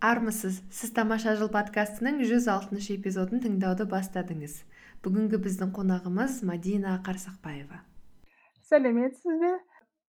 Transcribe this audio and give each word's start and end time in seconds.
армысыз. 0.00 0.60
Сіз 0.70 0.92
тамаша 0.94 1.34
жыл 1.38 1.50
подкастының 1.50 2.20
жүз 2.26 2.46
алтыншы 2.52 2.94
эпизодын 2.94 3.42
тыңдауды 3.42 3.86
бастадыңыз. 3.90 4.60
Бүгінгі 5.02 5.40
біздің 5.42 5.72
қонағымыз 5.74 6.42
мадина 6.46 6.98
қарсақбаева. 7.06 7.82
Сәлеметсіз 8.70 9.42
бе 9.42 9.52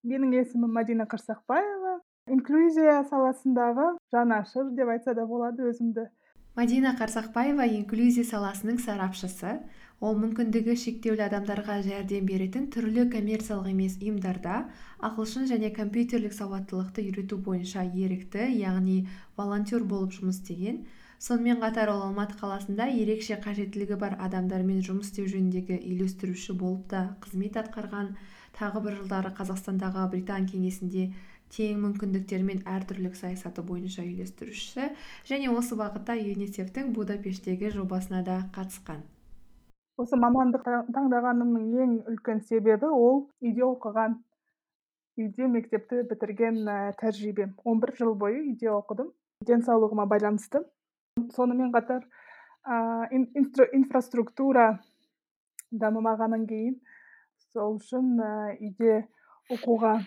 менің 0.05 0.35
есімім 0.43 0.73
мадина 0.77 1.09
қарсақбаева. 1.09 1.97
Инклюзия 2.29 3.01
саласындағы 3.09 3.95
жанашыр 4.13 4.69
деп 4.77 4.93
айтса 4.93 5.15
да 5.17 5.25
болады 5.25 5.65
өзімді. 5.71 6.05
Мадина 6.55 6.93
қарсақбаева 6.99 7.65
инклюзия 7.79 8.27
саласының 8.29 8.77
сарапшысы. 8.83 9.57
Ол 9.99 10.15
мүмкіндігі 10.15 10.73
шектеулі 10.79 11.25
адамдарға 11.25 11.73
жәрдем 11.83 12.27
беретін 12.27 12.69
түрлі 12.71 13.03
коммерциялық 13.11 13.65
емес 13.73 13.97
ұйымдарда 13.99 14.59
ағылшын 15.07 15.49
және 15.49 15.71
компьютерлік 15.75 16.35
сауаттылықты 16.37 17.03
үйрету 17.09 17.39
бойынша 17.47 17.83
ерікті 17.83 18.45
яғни 18.61 19.01
волонтер 19.35 19.83
болып 19.83 20.15
жұмыс 20.15 20.39
істеген. 20.39 20.85
Сонымен 21.19 21.59
қатар 21.59 21.91
ол 21.91 22.05
алматы 22.05 22.39
қаласында 22.39 22.87
ерекше 22.95 23.35
қажеттілігі 23.43 23.99
бар 23.99 24.15
адамдармен 24.23 24.79
жұмыс 24.87 25.11
істеу 25.11 25.27
жөніндегі 25.33 25.81
үйлестіруші 25.81 26.55
болып 26.63 26.87
та 26.95 27.03
қызмет 27.25 27.59
атқарған. 27.59 28.15
Тағы 28.55 28.85
бір 28.87 28.97
жылдары 29.01 29.33
қазақстандағы 29.35 30.07
британ 30.15 30.47
кеңесінде 30.47 31.09
тең 31.51 31.83
мүмкіндіктер 31.83 32.47
мен 32.47 32.63
әртүрлілік 32.63 33.19
саясаты 33.19 33.67
бойынша 33.67 34.07
үйлестірушісі 34.07 34.89
және 35.27 35.51
осы 35.51 35.75
бағытта 35.75 36.15
юнисефтің 36.23 36.93
будапешттегі 36.95 37.75
жобасына 37.75 38.23
да 38.23 38.45
қатысқан. 38.55 39.03
Осы 39.99 40.15
мамандық 40.15 40.63
таңдағанымның 40.95 41.71
ең 41.83 41.95
үлкен 42.07 42.39
себебі 42.47 42.87
ол 42.87 43.25
үйде 43.43 43.65
оқыған 43.67 44.15
үйде 45.19 45.47
мектепті 45.51 46.05
бітірген 46.07 46.61
ә, 46.63 46.75
тәжірибем. 47.01 47.57
11 47.67 47.97
жыл 47.99 48.13
бойы 48.15 48.39
үйде 48.39 48.69
оқыдым 48.71 49.09
денсаулығыма 49.49 50.05
байланысты. 50.07 50.61
Сонымен 51.35 51.73
қатар 51.73 52.05
ә, 52.63 53.09
инфраструктура 53.11 54.69
дамымағаннан 55.71 56.47
кейін 56.47 56.79
сол 57.51 57.75
үшін 57.81 58.15
ә, 58.23 58.55
үйде 58.55 59.01
оқуға 59.51 59.97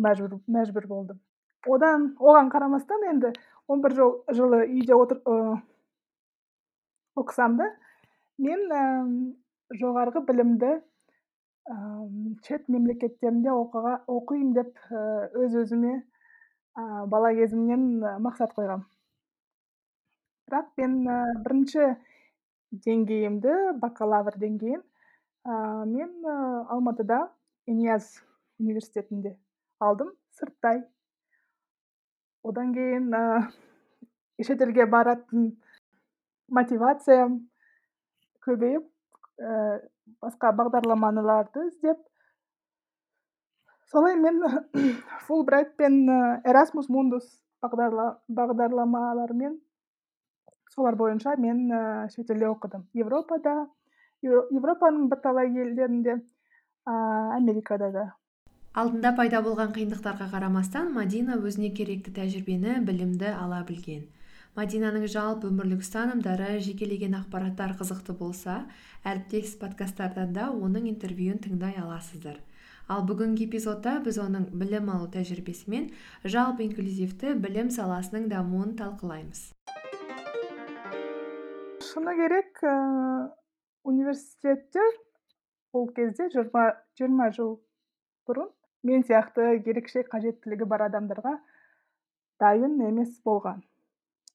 мәжбүр, 0.00 0.40
мәжбүр 0.48 0.88
болдым. 0.88 1.20
Одан 1.68 2.14
оған 2.16 2.48
қарамастан 2.48 3.04
енді 3.12 3.34
11 3.68 4.00
жыл 4.00 4.16
жылы 4.32 4.64
үйде 4.64 4.96
отыр, 4.96 5.20
оқысам 7.20 7.60
да 7.60 7.68
мен 8.40 9.34
жоғарғы 9.80 10.22
білімді 10.28 10.70
шет 12.46 12.68
мемлекеттерінде 12.72 13.52
оқимын 13.52 14.54
деп 14.56 14.78
өз 14.92 15.56
өзіме 15.62 15.98
бала 17.12 17.32
кезімнен 17.36 17.84
мақсат 18.24 18.54
қойғам. 18.56 18.86
Бірақ 20.48 20.72
мен 20.80 20.96
бірінші 21.44 21.90
деңгейімді 22.86 23.58
бакалавр 23.82 24.38
деңгейін 24.40 24.82
мен 25.92 26.10
алматыда 26.70 27.20
инияз 27.66 28.08
университетінде 28.58 29.36
алдым 29.78 30.10
сырттай. 30.38 30.82
Одан 32.42 32.72
кейін 32.74 33.12
шетелге 34.42 34.86
баратын 34.86 35.60
мотивациям 36.48 37.49
көбейіп 38.50 38.84
ә, 39.40 39.80
басқа 40.20 40.52
бағдарламаларды 40.60 41.66
іздеп 41.70 42.04
солай 43.94 44.16
мен 44.20 44.42
фулбрайт 45.26 45.76
пен 45.80 46.02
эрасмус 46.44 46.88
мундус 46.92 47.26
бағдарламаларымен 47.62 49.58
солар 50.74 50.96
бойынша 50.96 51.34
мен 51.38 51.68
ә, 51.72 52.08
шетелде 52.14 52.48
оқыдым. 52.48 52.86
Европада 52.94 53.66
европаның 54.22 55.08
бірталай 55.10 55.50
елдерінде 55.50 56.16
ә, 56.16 56.94
америкада 57.36 57.90
да. 57.94 58.06
Алдында 58.80 59.12
пайда 59.18 59.40
болған 59.42 59.74
қиындықтарға 59.74 60.30
қарамастан 60.30 60.92
мадина 60.94 61.40
өзіне 61.40 61.72
керекті 61.74 62.14
тәжірибені 62.14 62.78
білімді 62.86 63.32
ала 63.34 63.64
білген. 63.66 64.06
Мадинаның 64.58 65.06
жалпы 65.06 65.46
өмірлік 65.46 65.84
ұстанымдары 65.84 66.56
жекелеген 66.64 67.14
ақпараттар 67.20 67.76
қызықты 67.78 68.16
болса 68.18 68.56
әріптес 69.06 69.54
подкасттардан 69.60 70.32
да 70.34 70.48
оның 70.50 70.88
интервьюін 70.90 71.38
тыңдай 71.44 71.78
аласыздар. 71.78 72.40
Ал 72.90 73.04
бүгінгі 73.06 73.46
эпизодта 73.46 74.00
біз 74.02 74.18
оның 74.18 74.48
білім 74.58 74.90
алу 74.90 75.06
тәжірибесі 75.14 75.70
мен 75.70 75.86
жалпы 76.24 76.66
инклюзивті 76.66 77.36
білім 77.38 77.70
саласының 77.70 78.26
дамуын 78.32 78.74
талқылаймыз. 78.80 79.44
Шыны 81.86 82.16
керек 82.18 82.58
ә, 82.66 82.74
университеттер 83.86 84.98
ол 85.72 85.86
кезде 85.94 86.26
жиырма 86.34 87.30
жыл 87.38 87.60
бұрын 88.26 88.50
мен 88.82 89.06
сияқты 89.06 89.52
ерекше 89.62 90.02
қажеттілігі 90.10 90.66
бар 90.66 90.88
адамдарға 90.90 91.38
дайын 92.42 92.80
емес 92.90 93.20
болған. 93.22 93.62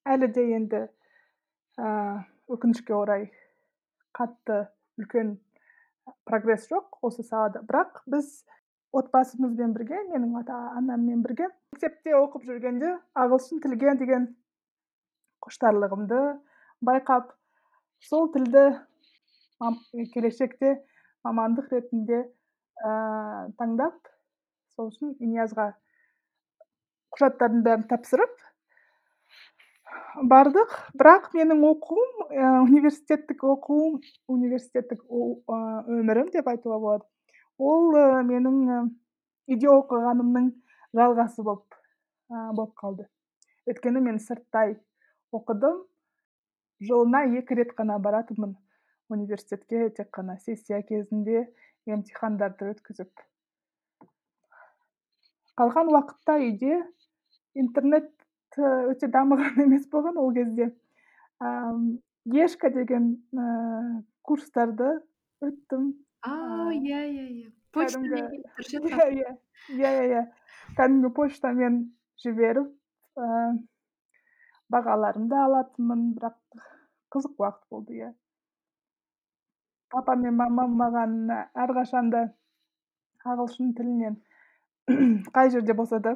Әлі 0.05 0.29
де 0.35 0.45
енді 0.57 0.81
ә, 1.81 1.87
өкінішке 2.51 2.93
орай 2.95 3.29
қатты 4.15 4.65
үлкен 5.01 5.35
прогресс 6.29 6.69
жоқ 6.69 6.99
осы 7.05 7.25
салада. 7.25 7.63
Бірақ 7.65 8.03
біз 8.09 8.45
отбасымызбен 8.95 9.73
бірге 9.75 9.99
менің 10.11 10.37
ата 10.39 10.55
анаммен 10.79 11.23
бірге 11.25 11.49
мектепте 11.73 12.15
оқып 12.15 12.45
жүргенде 12.47 12.93
ағылшын 13.17 13.61
тілге 13.63 13.95
деген 13.99 14.29
құштарлығымды 15.45 16.21
байқап 16.85 17.33
сол 18.09 18.29
тілді 18.33 18.65
келешекте 20.13 20.77
мамандық 21.25 21.73
ретінде 21.73 22.21
ә, 22.21 22.91
таңдап 23.59 23.97
сол 24.75 24.91
үшін 24.91 25.15
инязға 25.19 25.71
құжаттардың 27.15 27.63
бәрін 27.65 27.87
тапсырып 27.91 28.44
бардық. 30.31 30.73
Бірақ 30.97 31.31
менің 31.35 31.63
оқуым 31.69 32.27
ә, 32.29 32.51
университеттік 32.65 33.43
оқуым 33.43 33.99
университеттік 34.31 35.03
өмірім 35.11 36.31
деп 36.33 36.47
айтуға 36.51 36.79
болады. 36.79 37.05
Ол 37.57 37.95
ә, 37.95 38.21
менің 38.27 38.61
ә, 38.69 38.79
оқығанымның 39.49 40.51
жалғасы 40.95 41.43
болып 41.43 41.75
болып 42.29 42.73
қалды. 42.79 43.05
Өйткені 43.69 44.01
мен 44.01 44.19
сырттай 44.19 44.77
оқыдым. 45.35 45.83
Жылына 46.83 47.23
екі 47.39 47.55
рет 47.55 47.71
қана 47.77 47.99
баратынмын 48.03 48.55
университетке 49.09 49.89
тек 49.89 50.09
қана 50.15 50.37
сессия 50.39 50.81
кезінде 50.83 51.45
емтихандарды 51.85 52.71
өткізіп. 52.73 53.11
Қалған 55.55 55.91
уақытта 55.93 56.39
үйде 56.41 56.81
интернет 57.55 58.09
өте 58.63 59.09
дамыған 59.11 59.59
емес 59.65 59.87
болған 59.91 60.17
ол 60.21 60.33
кезде. 60.33 60.71
Ешка 62.25 62.69
деген 62.73 63.11
ыыы 63.33 64.03
курстарды 64.23 64.89
өттім. 65.45 65.93
А 66.21 66.71
иә 66.73 67.01
иә 67.11 67.25
иә. 67.27 67.51
Почтамен 67.71 68.31
иә 69.19 69.35
иә 69.69 69.91
иә 69.91 70.05
иә. 70.09 70.23
Кәдімгі 70.77 71.11
почтамен 71.17 71.81
жіберіп 72.23 72.71
ыыы 73.19 73.57
бағаларымды 74.73 75.37
алатынмын 75.37 76.07
бірақ 76.15 76.37
қызық 77.13 77.35
уақыт 77.37 77.67
болды 77.69 77.99
иә. 77.99 78.13
Папам 79.93 80.23
мен 80.25 80.35
мамам 80.39 80.73
маған 80.79 81.19
әрқашанда 81.53 82.29
ағылшын 83.25 83.75
тілінен 83.77 84.17
қай 85.35 85.51
жерде 85.53 85.73
болса 85.73 85.99
да 85.99 86.15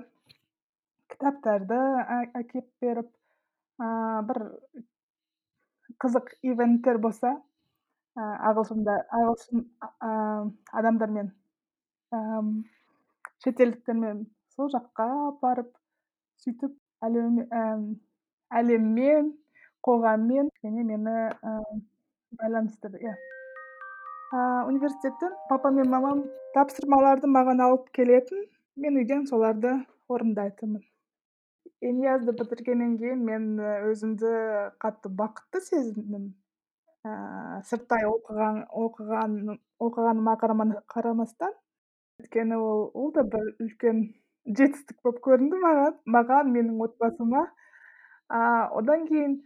кітаптарды 1.20 1.80
әкеп 2.40 2.66
беріп 2.82 3.10
ыыы 3.84 4.22
бір 4.30 4.40
қызық 6.04 6.32
ивенттер 6.48 6.98
болса 7.04 7.34
ә, 7.36 8.24
ағылшында 8.50 8.96
ағылшын 9.20 9.66
адамдармен 10.82 11.28
ыыы 12.16 12.64
шетелдіктермен 13.44 14.24
сол 14.56 14.72
жаққа 14.72 15.08
барып 15.44 15.72
сөйтіп 16.46 16.74
әлеммен 18.62 19.32
қоғаммен 19.88 20.50
және 20.64 20.84
мені 20.92 21.16
ыыы 21.52 21.82
байланыстырды 22.40 22.98
иә. 23.04 23.16
Университеттен 24.70 25.34
папам 25.50 25.76
мен 25.82 25.90
мамам 25.90 26.24
тапсырмаларды 26.54 27.28
маған 27.28 27.64
алып 27.66 27.90
келетін 27.96 28.46
мен 28.84 29.00
үйден 29.02 29.26
соларды 29.32 29.72
орындайтынмын. 30.08 30.84
Эниязды 31.80 32.34
бітіргеннен 32.36 32.98
кейін 33.00 33.22
мен 33.24 33.44
өзімді 33.88 34.30
қатты 34.84 35.12
бақытты 35.22 35.62
сезіндім. 35.64 36.26
Ыыы 37.08 37.62
сырттай 37.70 38.04
оқыған 38.10 38.66
оқыған 38.84 39.36
оқығаныма 39.80 40.34
қарамастан 40.92 41.54
өйткені 42.20 42.58
ол 42.60 42.82
ол 42.94 43.14
да 43.16 43.24
бір 43.24 43.54
үлкен 43.64 44.02
жетістік 44.60 45.00
болып 45.04 45.22
көрінді 45.30 45.62
маған 45.64 45.96
маған 46.18 46.52
менің 46.58 46.84
отбасыма. 46.84 47.46
Одан 48.28 49.08
кейін 49.08 49.40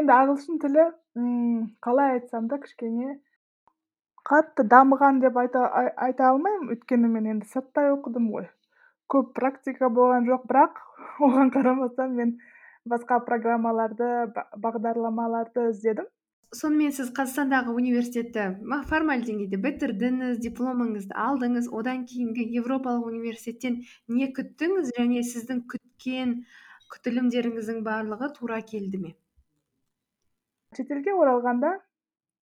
енді 0.00 0.16
ағылшын 0.16 0.60
тілі 0.64 0.88
ммм 1.20 1.68
қалай 1.84 2.16
айтсам 2.16 2.48
да 2.48 2.58
кішкене 2.64 3.18
қатты 4.24 4.64
дамыған 4.72 5.20
деп 5.20 5.36
айта 5.36 5.68
айта 6.08 6.30
алмаймын. 6.32 6.72
Өйткені 6.72 7.12
мен 7.18 7.28
енді 7.36 7.52
сырттай 7.52 7.92
оқыдым 7.92 8.32
ғой. 8.32 8.48
Көп 9.12 9.32
практика 9.36 9.90
болған 9.92 10.26
жоқ 10.28 10.44
бірақ 10.50 10.80
оған 11.28 11.52
қарамастан 11.54 12.14
мен 12.18 12.36
басқа 12.88 13.20
программаларды 13.28 14.10
бағдарламаларды 14.60 15.70
іздедім. 15.70 16.08
Сонымен 16.54 16.92
сіз 16.94 17.08
қазақстандағы 17.16 17.72
университетті 17.74 18.44
формальды 18.86 19.32
деңгейде 19.32 19.58
бітірдіңіз 19.64 20.36
дипломыңызды 20.44 21.16
алдыңыз 21.18 21.66
одан 21.74 22.04
кейінгі 22.10 22.44
европалық 22.60 23.08
университеттен 23.08 23.80
не 24.18 24.28
күттіңіз 24.36 24.92
және 24.98 25.24
сіздің 25.26 25.64
күткен 25.72 26.36
күтілімдеріңіздің 26.94 27.82
барлығы 27.88 28.30
тура 28.36 28.60
келді 28.62 29.02
ме? 29.02 29.12
Шетелге 30.76 31.16
оралғанда 31.18 31.74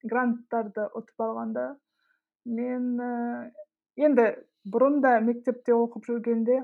гранттарды 0.05 0.91
ұтып 0.99 1.25
алғанда 1.25 1.67
мен 2.59 2.93
і 3.01 3.62
енді 3.97 4.29
бұрын 4.73 5.01
да 5.05 5.19
мектепте 5.21 5.75
оқып 5.75 6.07
жүргенде 6.09 6.63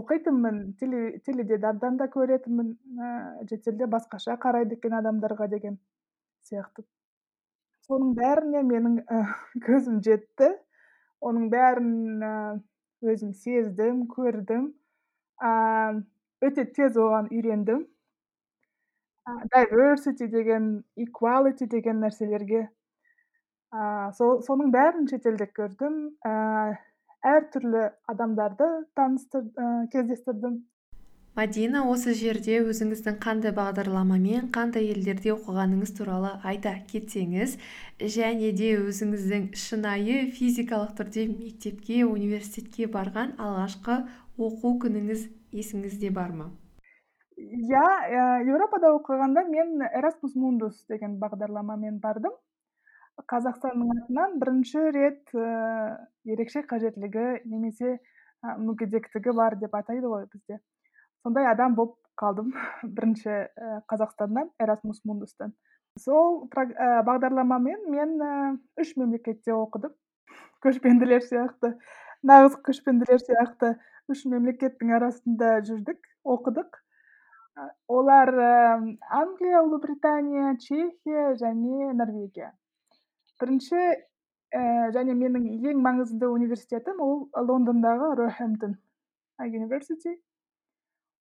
оқитынмын 0.00 0.58
теледидардан 0.80 1.96
да 1.96 2.08
көретінмін 2.12 2.74
ііі 2.76 3.48
шетелде 3.50 3.88
басқаша 3.88 4.36
қарайды 4.42 4.76
екен 4.76 4.96
адамдарға 4.98 5.48
деген 5.52 5.78
сияқты. 6.44 6.84
Соның 7.88 8.12
бәріне 8.18 8.62
менің 8.66 8.98
көзім 9.66 10.02
жетті. 10.04 10.52
Оның 11.24 11.48
бәрін 11.50 12.24
өзім 13.06 13.32
сездім 13.32 14.04
көрдім. 14.12 14.68
Өте 16.44 16.66
тез 16.76 16.98
оған 17.00 17.30
үйрендім. 17.32 17.86
Дайверсити 19.54 20.28
деген 20.30 20.84
equality 20.96 21.66
деген 21.70 22.04
нәрселерге 22.04 22.66
сол 24.18 24.40
соның 24.46 24.70
бәрін 24.74 25.08
шетелде 25.10 25.48
көрдім 25.56 25.98
әртүрлі 27.26 27.84
адамдарды 28.12 28.70
таныстыр 28.94 29.50
кездестірдім. 29.92 30.64
Мадина 31.36 31.82
осы 31.84 32.14
жерде 32.16 32.62
өзіңіздің 32.64 33.18
қандай 33.20 33.52
бағдарламамен 33.52 34.46
қандай 34.54 34.86
елдерде 34.88 35.34
оқығаныңыз 35.34 35.90
туралы 35.98 36.30
айта 36.48 36.72
кетсеңіз 36.88 37.58
және 38.00 38.54
де 38.56 38.70
өзіңіздің 38.78 39.50
шынайы 39.52 40.30
физикалық 40.38 40.94
түрде 40.96 41.26
мектепке 41.28 42.06
университетке 42.08 42.88
барған 42.88 43.34
алғашқы 43.36 43.98
оқу 44.38 44.72
күніңіз 44.86 45.26
есіңізде 45.52 46.08
бар 46.16 46.32
ма? 46.32 46.48
Иә 47.36 47.84
еуропада 48.48 48.94
оқығанда 48.96 49.44
мен 49.50 49.84
эрасмус 49.90 50.32
мундус 50.40 50.86
деген 50.88 51.18
бағдарламамен 51.20 52.00
бардым. 52.00 52.32
Қазақстанның 53.32 53.92
атынан 53.96 54.38
бірінші 54.40 54.82
рет 54.96 55.22
ііі 55.34 56.34
ерекше 56.34 56.62
қажеттілігі 56.72 57.26
немесе 57.48 57.96
мүгедектігі 58.44 59.32
бар 59.36 59.56
деп 59.60 59.74
атайды 59.74 60.10
ғой 60.12 60.26
бізде. 60.32 60.60
Сондай 61.22 61.48
адам 61.50 61.74
болып 61.78 61.96
қалдым 62.20 62.52
бірінші 62.96 63.32
і 63.32 63.78
қазақстаннан 63.92 64.52
эрасмус 64.62 65.00
мундустан 65.04 65.56
сол 66.00 66.48
бағдарламамен 66.52 67.86
мен 67.92 68.16
үш 68.80 68.92
мемлекетте 69.00 69.54
оқыдым. 69.56 69.94
Көшпенділер 70.64 71.22
сияқты 71.24 71.72
нағыз 72.26 72.58
көшпенділер 72.66 73.22
сияқты 73.22 73.76
үш 74.12 74.24
мемлекеттің 74.28 74.92
арасында 74.98 75.60
жүрдік 75.68 76.02
оқыдық. 76.36 76.82
Олар 77.88 78.32
англия 78.36 79.62
ұлыбритания 79.64 80.56
чехия 80.60 81.32
және 81.40 81.92
норвегия. 81.96 82.52
Бірінші 83.40 83.76
ііі 83.76 84.92
және 84.96 85.16
менің 85.18 85.48
ең 85.70 85.80
маңызды 85.84 86.28
университетім 86.30 87.00
ол 87.04 87.16
лондондағы 87.34 88.14
рохэмптон 88.20 88.76
университи 89.42 90.16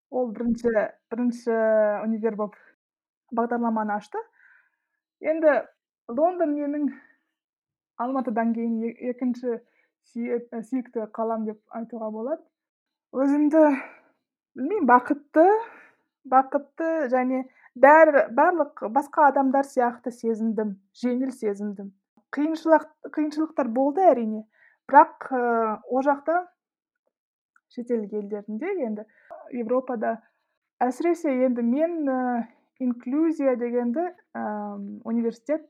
ол 0.10 0.32
бірінші 0.32 0.72
бірінші 1.12 1.56
универ 2.06 2.38
болып 2.40 2.56
бағдарламаны 3.36 3.96
ашты. 3.98 4.22
Енді 5.20 5.64
лондон 6.08 6.54
менің 6.56 6.92
алматыдан 7.98 8.54
кейін 8.56 8.94
екінші 9.12 9.60
сүйікті 10.14 11.10
қалам 11.16 11.48
деп 11.50 11.60
айтуға 11.74 12.12
болады. 12.14 12.44
Өзімді 13.16 13.64
білмеймін 14.56 14.88
бақытты 14.92 15.46
бақытты 16.30 17.10
және 17.12 17.44
барлық 17.76 18.86
басқа 18.96 19.30
адамдар 19.32 19.68
сияқты 19.68 20.14
сезіндім 20.16 20.76
жеңіл 21.02 21.32
сезіндім. 21.36 21.92
Қиыншылықтар 22.36 23.70
болды 23.72 24.04
әрине. 24.12 24.44
Бірақ 24.90 25.30
ол 25.34 26.04
жақта 26.06 26.46
шетел 27.74 28.04
елдерінде 28.06 28.72
енді 28.86 29.06
европада 29.52 30.18
әсіресе 30.84 31.34
енді 31.48 31.64
мен 31.66 31.96
инклюзия 32.80 33.56
дегенді 33.56 34.04
ііі 34.36 35.02
университет 35.08 35.66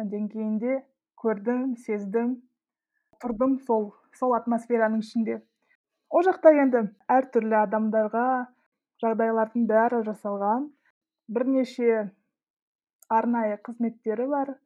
деңгейінде 0.00 0.80
көрдім 1.20 1.76
сездім 1.84 2.38
тұрдым 3.22 3.58
сол 3.66 3.90
сол 4.16 4.34
атмосфераның 4.38 5.04
ішінде. 5.04 5.40
Ол 6.10 6.24
жақта 6.26 6.52
енді 6.62 6.86
әртүрлі 7.12 7.58
адамдарға 7.60 8.24
жағдайлардың 9.04 9.66
бәрі 9.70 10.00
жасалған. 10.08 10.70
Бірнеше 11.30 12.10
арнайы 13.08 13.60
қызметтері 13.66 14.26
бар. 14.32 14.56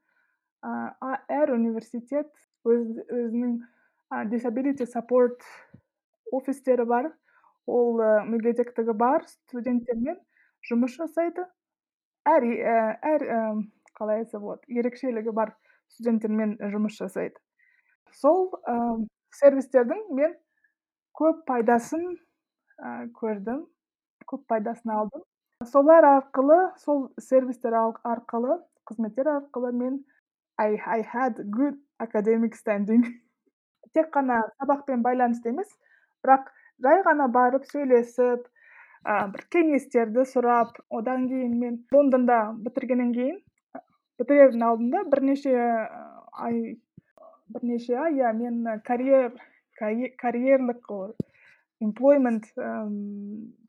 Әр 0.64 1.52
университет 1.55 2.31
өзінің 2.64 3.58
дисабилити 4.31 4.87
саппорт 4.87 5.44
офистері 6.32 6.87
бар. 6.88 7.11
Ол 7.66 8.00
мүгедектігі 8.28 8.93
бар 8.96 9.25
студенттермен 9.28 10.19
жұмыс 10.69 10.96
жасайды. 11.00 11.44
Әр 12.28 12.44
әр 12.44 13.26
қалай 13.96 14.25
айтса 14.25 14.40
болады 14.40 14.64
ерекшелігі 14.69 15.32
бар 15.37 15.55
студенттермен 15.93 16.56
жұмыс 16.72 16.96
жасайды. 17.00 17.37
Сол 18.12 18.50
сервистердің 19.34 20.08
мен 20.16 20.34
көп 21.19 21.44
пайдасын 21.49 22.16
көрдім 23.20 23.64
көп 24.31 24.44
пайдасын 24.49 24.90
алдым. 24.90 25.22
Солар 25.64 26.05
арқылы 26.05 26.58
сол 26.81 27.08
сервистер 27.21 27.76
арқылы 27.76 28.59
қызметтер 28.88 29.28
арқылы 29.38 29.73
мен 29.73 30.02
I 30.58 30.78
I 30.87 31.02
had 31.02 31.34
good 31.50 31.76
academic 32.00 32.54
standing. 32.54 33.04
Тек 33.94 34.11
қана 34.14 34.40
сабақпен 34.58 35.02
байланысты 35.02 35.52
емес 35.52 35.70
бірақ 36.25 36.50
жай 36.82 37.02
ғана 37.06 37.28
барып 37.30 37.66
сөйлесіп 37.70 38.46
і 39.04 39.16
бір 39.34 39.44
кеңестерді 39.54 40.25
сұрап 40.30 40.80
одан 40.90 41.28
кейін 41.30 41.58
мен 41.61 41.76
лондонда 41.94 42.38
бітіргеннен 42.66 43.12
кейін 43.14 43.38
бітірердің 44.18 44.64
алдында 44.68 45.04
бірнеше 45.12 45.54
ай 46.49 46.61
бірнеше 47.54 47.99
ай 48.06 48.18
иә 48.18 48.32
мен 48.40 48.80
карьер 48.88 49.34
карьерлік 49.78 50.90
employment 51.84 52.46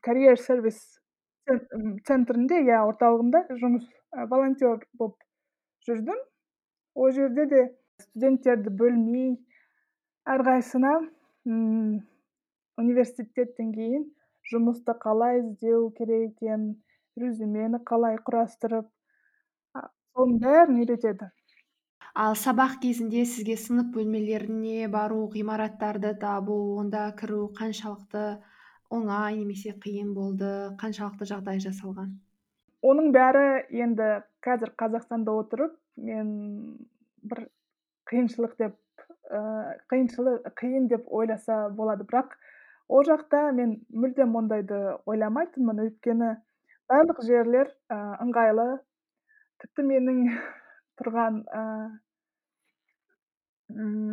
карьер 0.02 0.38
сервис 0.40 0.80
центрінде 2.08 2.62
иә 2.66 2.80
орталығында 2.88 3.44
жұмыс 3.60 3.86
волонтер 4.30 4.80
болып 4.98 5.18
жүрдім. 5.86 6.18
Ол 6.96 7.12
жерде 7.12 7.46
де 7.52 7.62
студенттерді 8.00 8.72
бөлмей 8.80 9.32
әрқайсысына 10.34 10.92
ммм 11.44 12.00
университеттен 12.80 13.72
кейін 13.76 14.04
жұмысты 14.50 14.94
қалай 15.04 15.40
іздеу 15.42 15.90
керек 15.98 16.32
екенін 16.32 16.74
резюмені 17.20 17.80
қалай 17.90 18.18
құрастырып 18.26 18.88
соның 20.16 20.38
бәрін 20.42 20.80
үйретеді. 20.82 21.30
Ал 22.16 22.36
сабақ 22.40 22.78
кезінде 22.82 23.24
сізге 23.28 23.56
сынып 23.60 23.92
бөлмелеріне 23.96 24.88
бару 24.92 25.24
ғимараттарды 25.32 26.14
табу 26.20 26.56
онда 26.80 27.10
кіру 27.20 27.42
қаншалықты 27.58 28.22
оңай 28.98 29.36
немесе 29.40 29.74
қиын 29.82 30.14
болды 30.16 30.52
қаншалықты 30.80 31.28
жағдай 31.32 31.60
жасалған? 31.64 32.14
Оның 32.86 33.12
бәрі 33.16 33.48
енді 33.84 34.08
қазір 34.46 34.72
қазақстанда 34.80 35.34
отырып 35.42 35.76
мен 35.96 36.30
бір 37.22 37.46
қиыншылық 38.10 38.56
деп 38.60 38.76
ііі 39.26 40.38
қиын 40.60 40.88
деп 40.92 41.08
ойласа 41.08 41.68
болады. 41.70 42.06
Бірақ 42.06 42.36
ол 42.88 43.04
жақта 43.08 43.50
мен 43.52 43.78
мүлдем 43.90 44.36
ондайды 44.38 44.78
ойламайтынмын. 45.06 45.82
Өйткені 45.88 46.32
барлық 46.88 47.22
жерлер 47.26 47.72
і 47.90 48.00
ыңғайлы. 48.26 48.68
Тіпті 49.62 49.86
менің 49.90 50.22
тұрған 51.00 51.42
ііі 51.46 52.02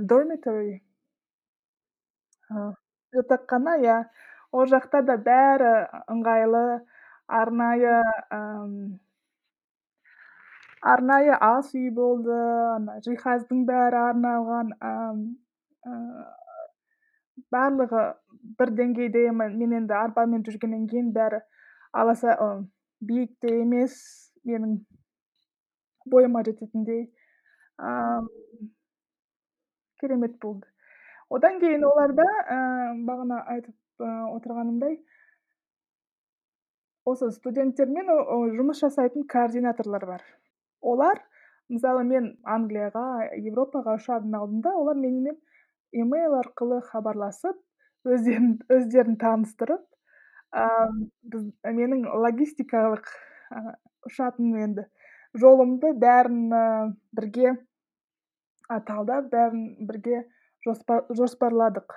dormitory. 0.10 0.82
Жатақхана 3.14 3.78
иә. 3.82 4.00
Ол 4.54 4.66
жақта 4.70 5.02
да 5.06 5.18
бәрі 5.18 5.74
ыңғайлы 6.14 6.66
арнайы 7.28 7.96
арнайы 10.92 11.36
ас 11.40 11.72
үй 11.80 11.90
болды 11.98 12.36
ана 12.76 12.98
жиһаздың 13.06 13.64
бәрі 13.70 14.00
арналған 14.02 14.74
барлығы 17.56 18.04
бір 18.60 18.74
деңгейде 18.80 19.24
мен 19.38 19.78
енді 19.80 19.96
арбамен 20.00 20.44
жүргеннен 20.48 20.88
кейін 20.92 21.14
бәрі 21.16 21.40
аласа 22.02 22.36
биік 23.12 23.32
те 23.46 23.56
емес 23.62 23.96
менің 24.50 24.78
бойыма 26.12 26.44
жететіндей 26.44 27.08
керемет 30.02 30.38
болды. 30.42 30.68
Одан 31.30 31.60
кейін 31.64 31.86
оларда 31.88 32.28
бағана 33.08 33.40
айтып 33.56 34.04
отырғанымдай 34.04 35.00
осы 37.10 37.32
студенттермен 37.32 38.12
жұмыс 38.58 38.84
жасайтын 38.84 39.28
координаторлар 39.32 40.06
бар. 40.08 40.22
Олар 40.92 41.22
мысалы 41.74 42.04
мен 42.08 42.30
англияға 42.56 43.06
европаға 43.40 43.98
ұшардың 44.00 44.38
алдында 44.40 44.76
олар 44.84 45.00
менімен 45.00 45.40
емейл 46.04 46.38
арқылы 46.42 46.82
хабарласып 46.92 47.60
өздерін 48.14 48.58
өздерін 48.78 49.18
таныстырып 49.22 49.86
біз 51.34 51.46
менің 51.80 52.06
логистикалық 52.26 53.08
ұшатын 54.10 54.58
енді 54.66 54.86
жолымды 55.40 55.94
бәрін 55.98 56.50
бірге 57.18 57.56
талдап 58.88 59.30
бәрін 59.32 59.88
бірге 59.88 60.24
жоспарладық. 60.66 61.96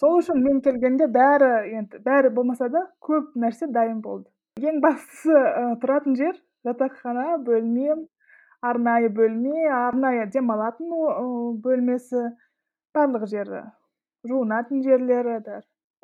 Сол 0.00 0.18
үшін 0.18 0.40
мен 0.44 0.62
келгенде 0.64 1.08
бәрі 1.12 1.50
енді 1.78 2.00
бәрі 2.04 2.32
болмаса 2.36 2.68
да 2.72 2.86
көп 3.04 3.36
нәрсе 3.36 3.68
дайын 3.72 4.00
болды. 4.00 4.28
Ең 4.56 4.80
бастысы 4.80 5.40
тұратын 5.82 6.16
жер 6.16 6.36
жатақхана 6.66 7.36
бөлме 7.44 7.96
арнайы 8.64 9.10
бөлме 9.18 9.66
арнайы 9.78 10.26
демалатын 10.32 10.94
бөлмесі 11.64 12.22
барлық 12.96 13.26
жері 13.32 13.62
жуынатын 14.30 14.82
жерлері 14.86 15.36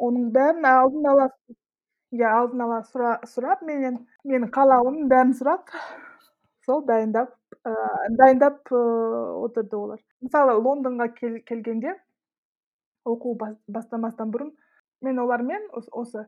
оның 0.08 0.28
бәрін 0.36 0.68
алдын 0.68 1.08
ала 1.14 1.28
иә 2.12 2.28
алдын 2.28 2.64
ала 2.66 2.82
сұрап 3.32 3.64
менен 3.64 4.02
менің 4.28 4.52
қалауымның 4.56 5.08
бәрін 5.08 5.32
сұрап 5.38 5.72
сол 6.66 6.84
дайындап 6.86 7.32
дайындап 8.18 8.72
отырды 8.72 9.76
олар. 9.76 10.00
Мысалы 10.20 10.58
лондонға 10.60 11.08
келгенде 11.16 11.94
оқу 13.08 13.36
бастамастан 13.68 14.30
бұрын 14.34 14.52
мен 15.00 15.18
олармен 15.18 15.68
осы 15.72 16.26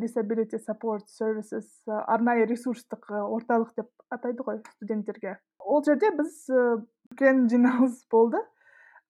disability 0.00 0.58
support 0.62 1.08
services 1.10 1.66
арнайы 1.88 2.46
ресурстық 2.46 3.08
орталық 3.10 3.74
деп 3.76 3.88
атайды 4.14 4.46
ғой 4.46 4.60
студенттерге. 4.76 5.38
Ол 5.58 5.82
жерде 5.84 6.10
біз 6.14 6.44
үлкен 6.50 7.48
жиналыс 7.50 8.04
болды. 8.10 8.38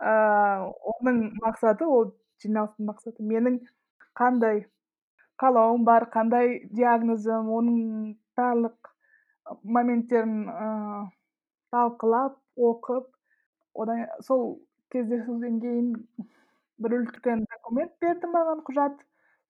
Оның 0.01 1.21
мақсаты 1.43 1.85
ол 1.87 2.15
жиналыстың 2.43 2.89
мақсаты 2.89 3.25
менің 3.25 3.61
қандай 4.17 4.65
қалауым 5.41 5.85
бар 5.85 6.09
қандай 6.13 6.61
диагнозым 6.73 7.51
оның 7.53 7.79
барлық 8.39 8.93
моменттерін 9.63 10.47
талқылап 11.75 12.39
оқып 12.57 13.11
одан 13.75 14.07
сол 14.23 14.61
кездесуден 14.95 15.61
кейін 15.61 15.91
бір 16.79 17.01
үлкен 17.01 17.45
документ 17.51 17.93
берді 18.01 18.31
маған 18.31 18.63
құжат. 18.67 18.97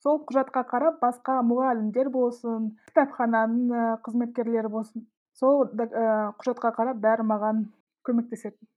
Сол 0.04 0.20
құжатқа 0.28 0.62
қарап 0.68 1.00
басқа 1.00 1.38
мұғалімдер 1.48 2.10
болсын 2.12 2.70
кітапхананың 2.90 3.98
қызметкерлері 4.06 4.70
болсын 4.76 5.08
сол 5.40 5.64
құжатқа 5.72 6.74
қарап 6.78 7.00
бәрі 7.08 7.26
маған 7.30 7.64
көмектеседі 8.08 8.68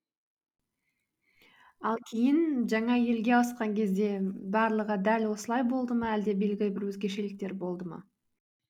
ал 1.89 1.99
кейін 2.09 2.39
жаңа 2.71 2.97
елге 2.97 3.33
ауысқан 3.37 3.75
кезде 3.77 4.09
барлығы 4.55 4.97
дәл 5.03 5.27
осылай 5.31 5.63
болды 5.63 5.97
ма? 5.99 6.15
әлде 6.15 6.33
белгілі 6.33 6.73
бір 6.73 6.87
өзгешеліктер 6.89 7.53
болды 7.53 7.85
ма? 7.91 8.01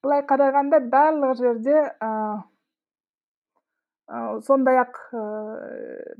Былай 0.04 0.24
қарағанда 0.28 0.82
барлық 0.92 1.38
жерде 1.40 1.78
сондай 4.48 4.82
ақ 4.84 5.00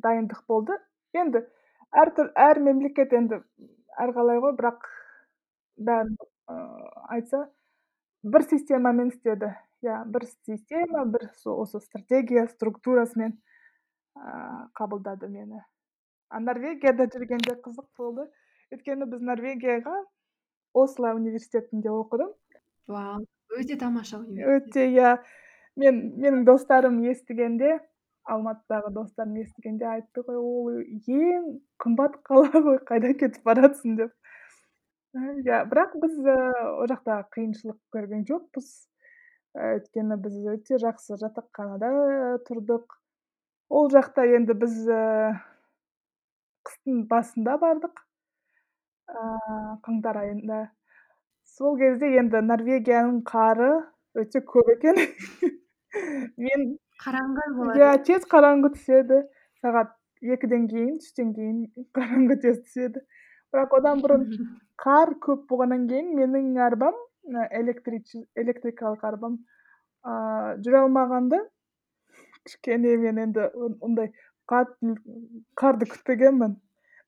дайындық 0.04 0.44
болды. 0.48 0.78
Енді 1.16 1.44
әр 1.92 2.14
әр 2.48 2.60
мемлекет 2.60 3.14
енді 3.14 3.42
әрқалай 3.98 4.42
ғой 4.44 4.56
бірақ 4.58 4.88
бәрін 5.78 6.18
айтса 7.14 7.48
бір 8.24 8.46
системамен 8.50 9.14
істеді. 9.14 9.54
Иә 9.86 10.02
бір 10.10 10.26
система 10.48 11.06
бір 11.06 11.30
осы 11.54 11.80
стратегия 11.80 12.48
структурасымен 12.48 13.38
қабылдады 14.78 15.30
мені. 15.30 15.62
А 16.30 16.40
норвегияда 16.40 17.08
жүргенде 17.14 17.60
қызық 17.62 17.88
болды. 17.98 18.28
Өйткені 18.74 19.06
біз 19.08 19.22
норвегияға 19.22 20.04
осло 20.74 21.14
университетінде 21.16 21.94
оқыдым. 21.94 22.34
Вау 22.88 23.24
өте 23.56 23.78
тамаша 23.80 24.20
өте 24.56 24.88
иә. 24.92 25.18
Мен 25.78 26.00
менің 26.18 26.44
достарым 26.48 26.98
естігенде 27.06 27.78
алматыдағы 28.28 28.92
достарым 28.96 29.38
естігенде 29.44 29.86
айтты 29.86 30.24
ғой 30.26 30.40
ол 30.42 30.80
ең 30.82 31.52
қымбат 31.84 32.18
қала 32.28 32.50
ғой 32.66 32.80
қайда 32.90 33.14
кетіп 33.22 33.46
баратсың? 33.46 33.98
деп. 34.02 34.12
Иә 35.44 35.64
бірақ 35.72 35.98
біз 36.02 36.18
ол 36.28 36.88
жақта 36.92 37.22
қиыншылық 37.36 37.80
көрген 37.96 38.24
жоқпыз. 38.30 38.70
Өйткені 39.58 40.18
біз 40.22 40.36
өте 40.54 40.78
жақсы 40.82 41.18
жатақханада 41.22 41.90
тұрдық. 42.48 42.98
Ол 43.74 43.90
жақта 43.94 44.28
енді 44.38 44.54
біз 44.62 44.76
қыстың 46.68 47.06
басында 47.10 47.58
бардық 47.62 48.04
қаңтар 49.88 50.22
айында. 50.24 50.60
Сол 51.58 51.78
кезде 51.80 52.12
енді 52.20 52.42
норвегияның 52.46 53.22
қары 53.28 53.72
өте 54.20 54.44
көп 54.54 54.74
екен. 54.76 55.00
Мен 56.44 56.68
қараңғы 57.04 57.48
болады. 57.56 57.80
иә 57.80 57.94
тез 58.10 58.28
қараңғы 58.30 58.74
түседі. 58.76 59.22
Сағат 59.64 59.96
екіден 60.22 60.68
кейін 60.70 60.98
түстен 61.02 61.34
кейін 61.38 61.64
қараңғы 61.98 62.40
тез 62.44 62.60
түседі. 62.66 63.02
Бірақ 63.54 63.76
одан 63.80 64.02
бұрын 64.04 64.26
қар 64.84 65.14
көп 65.24 65.46
болғаннан 65.52 65.88
кейін 65.90 66.14
менің 66.18 66.58
арбам 66.68 66.98
электрикалық 67.62 69.04
арбам 69.08 69.40
ыыы 70.08 70.58
жүре 70.66 70.82
алмаған 70.84 71.30
да 71.34 71.42
кішкене 72.48 72.96
мен 73.04 73.20
енді 73.26 73.50
ондай 73.82 74.12
қатты 74.52 74.96
қарды 75.60 75.90
күтпегенмін 75.94 76.56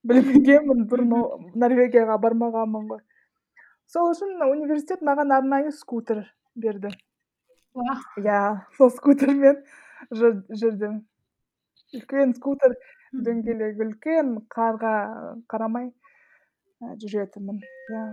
білмегенмін 0.10 0.88
бұрын 0.92 1.14
норвегияға 1.60 2.18
бармағанмын 2.24 2.90
ғой. 2.92 3.02
Сол 3.90 4.12
үшін 4.14 4.42
университет 4.46 5.02
маған 5.06 5.34
арнайы 5.36 5.72
скутер 5.76 6.24
берді. 6.56 6.92
Иә 8.20 8.42
сол 8.78 8.92
скутермен 8.96 9.64
жүрдім. 10.12 11.02
Үлкен 11.98 12.36
скутер 12.38 12.76
дөңгелегі 13.14 13.88
үлкен 13.88 14.36
қарға 14.54 14.94
қарамай 15.52 15.90
жүретінмін 16.82 17.62
иә 17.94 18.04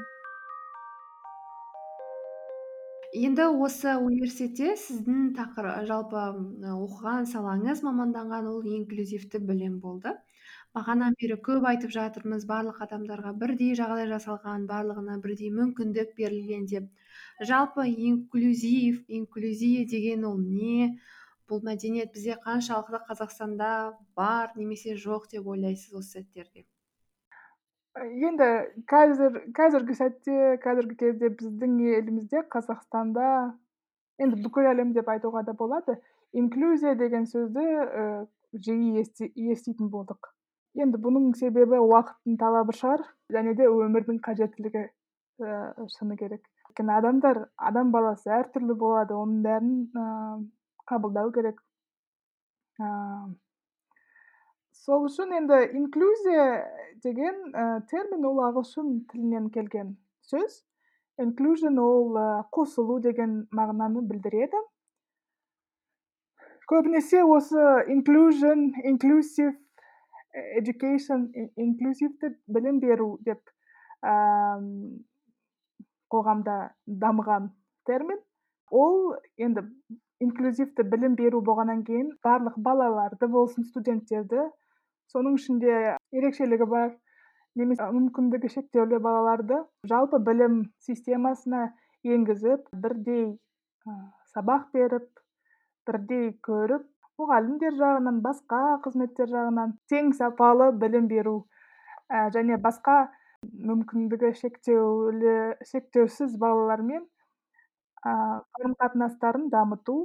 енді 3.16 3.44
осы 3.64 3.92
университетте 3.96 4.74
сіздің 4.80 5.28
тақыр 5.36 5.68
жалпы 5.88 6.22
оқыған 6.72 7.28
салаңыз 7.30 7.80
маманданған 7.86 8.50
ол 8.50 8.66
инклюзивті 8.78 9.40
білім 9.50 9.78
болды. 9.84 10.12
Бағанан 10.76 11.16
бері 11.22 11.38
көп 11.46 11.68
айтып 11.70 11.94
жатырмыз 11.94 12.44
барлық 12.50 12.82
адамдарға 12.84 13.32
бірдей 13.40 13.72
жағдай 13.78 14.10
жасалған 14.10 14.66
барлығына 14.68 15.16
бірдей 15.24 15.54
мүмкіндік 15.54 16.12
берілген 16.18 16.66
деп. 16.74 16.90
Жалпы 17.40 17.86
инклюзив 18.10 19.02
инклюзия 19.08 19.86
деген 19.96 20.28
ол 20.28 20.36
не? 20.42 20.98
Бұл 21.48 21.62
мәдениет 21.64 22.12
бізде 22.12 22.36
қаншалықты 22.44 23.04
қазақстанда 23.08 23.74
бар 24.18 24.56
немесе 24.60 24.98
жоқ 25.08 25.30
деп 25.32 25.46
ойлайсыз 25.54 25.94
осы 26.02 26.18
сәттерде? 26.18 26.66
Енді 27.96 28.48
қазір 28.90 29.38
қазіргі 29.56 29.94
сәтте 29.96 30.56
қазіргі 30.64 30.96
кезде 31.00 31.30
біздің 31.32 31.76
елімізде 31.98 32.42
қазақстанда 32.52 33.28
енді 34.20 34.40
бүкіл 34.44 34.68
әлем 34.72 34.92
деп 34.96 35.08
айтуға 35.08 35.44
да 35.46 35.54
болады 35.56 35.96
инклюзия 36.36 36.94
деген 37.00 37.24
сөзді 37.30 37.64
жиі 38.52 39.04
еститін 39.52 39.88
болдық. 39.92 40.32
Енді 40.76 41.00
бұның 41.00 41.30
себебі 41.40 41.80
уақыттың 41.80 42.36
талабы 42.40 42.76
шығар 42.76 43.04
және 43.32 43.54
де 43.56 43.68
өмірдің 43.70 44.20
қажеттілігі 44.24 44.82
ііі 45.40 45.88
шыны 45.96 46.18
керек. 46.20 46.42
Өйткені 46.68 46.92
адамдар 46.98 47.46
адам 47.56 47.92
баласы 47.94 48.28
әртүрлі 48.28 48.76
болады 48.76 49.16
оның 49.16 49.40
бәрін 49.46 49.72
қабылдау 50.90 51.32
керек. 51.32 51.62
Сол 54.86 55.08
үшін 55.08 55.32
енді 55.34 55.56
инклюзия 55.74 56.42
деген 57.02 57.38
термин 57.90 58.24
ол 58.28 58.38
ағылшын 58.48 58.90
тілінен 59.10 59.48
келген 59.50 59.96
сөз. 60.30 60.62
Inclusion 61.18 61.78
ол 61.82 62.14
ы 62.14 62.26
қосылу 62.54 63.00
деген 63.02 63.48
мағынаны 63.58 64.02
білдіреді. 64.06 64.60
Көбінесе 66.70 67.22
осы 67.24 67.64
inclusion 67.94 68.68
inclusive 68.90 69.56
education 70.60 71.24
инклюзивті 71.56 72.30
білім 72.46 72.78
беру 72.84 73.16
деп 73.26 73.42
ііі 74.04 75.02
қоғамда 76.14 76.56
дамыған 76.86 77.48
термин. 77.90 78.20
Ол 78.70 79.16
енді 79.38 79.66
инклюзивті 80.20 80.86
білім 80.94 81.16
беру 81.18 81.40
болғаннан 81.42 81.82
кейін 81.88 82.12
барлық 82.22 82.60
балаларды 82.68 83.26
болсын 83.26 83.64
студенттерді 83.64 84.46
соның 85.12 85.36
ішінде 85.40 85.74
ерекшелігі 86.18 86.68
бар 86.72 86.94
немесе 87.60 87.88
мүмкіндігі 87.96 88.52
шектеулі 88.52 89.00
балаларды 89.06 89.62
жалпы 89.90 90.20
білім 90.28 90.58
системасына 90.88 91.62
енгізіп 92.16 92.66
бірдей 92.84 93.26
сабақ 94.34 94.68
беріп 94.76 95.06
бірдей 95.88 96.30
көріп 96.48 96.84
мұғалімдер 97.20 97.76
жағынан 97.80 98.18
басқа 98.24 98.60
қызметтер 98.84 99.30
жағынан 99.32 99.76
тең 99.92 100.12
сапалы 100.18 100.68
білім 100.82 101.06
беру 101.12 101.36
ә, 102.10 102.28
және 102.34 102.58
басқа 102.66 102.96
мүмкіндігі 103.70 104.32
шектеулі 104.40 105.36
шектеусіз 105.70 106.36
балалармен 106.42 107.06
қарым 108.04 108.76
қатынастарын 108.82 109.48
дамыту 109.54 109.96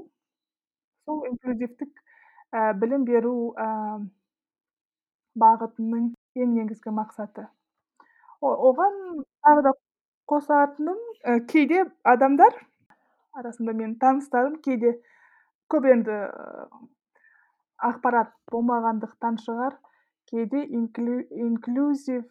сол 1.06 1.26
инклюзивтік 1.32 1.92
ә, 2.56 2.74
білім 2.80 3.06
беру 3.10 3.36
бағытының 5.40 6.12
ең 6.36 6.54
негізгі 6.58 6.94
мақсаты. 6.96 7.48
Оған 8.42 9.24
тағы 9.46 9.64
да 9.68 9.74
қосатыным 10.32 10.98
ә, 11.24 11.40
кейде 11.52 11.86
адамдар 12.04 12.56
арасында 13.38 13.74
менің 13.74 13.98
таныстарым 14.02 14.58
кейде 14.66 14.96
көп 15.72 15.88
енді 15.92 16.18
ақпарат 17.92 18.34
болмағандықтан 18.52 19.40
шығар. 19.46 19.78
Кейде 20.32 20.64
инклюзив 20.64 22.24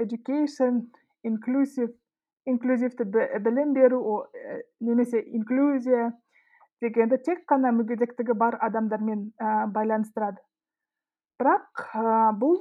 education 0.00 0.86
инклюзив 1.24 1.90
инклюзивті 2.46 3.04
білім 3.44 3.72
беру 3.74 4.00
немесе 4.80 5.20
инклюзия 5.20 6.12
дегенді 6.80 7.18
тек 7.24 7.44
қана 7.48 7.72
мүгедектігі 7.72 8.36
бар 8.36 8.58
адамдармен 8.60 9.32
ә, 9.40 9.66
байланыстырады. 9.72 10.40
Бірақ 11.40 11.84
бұл 12.40 12.60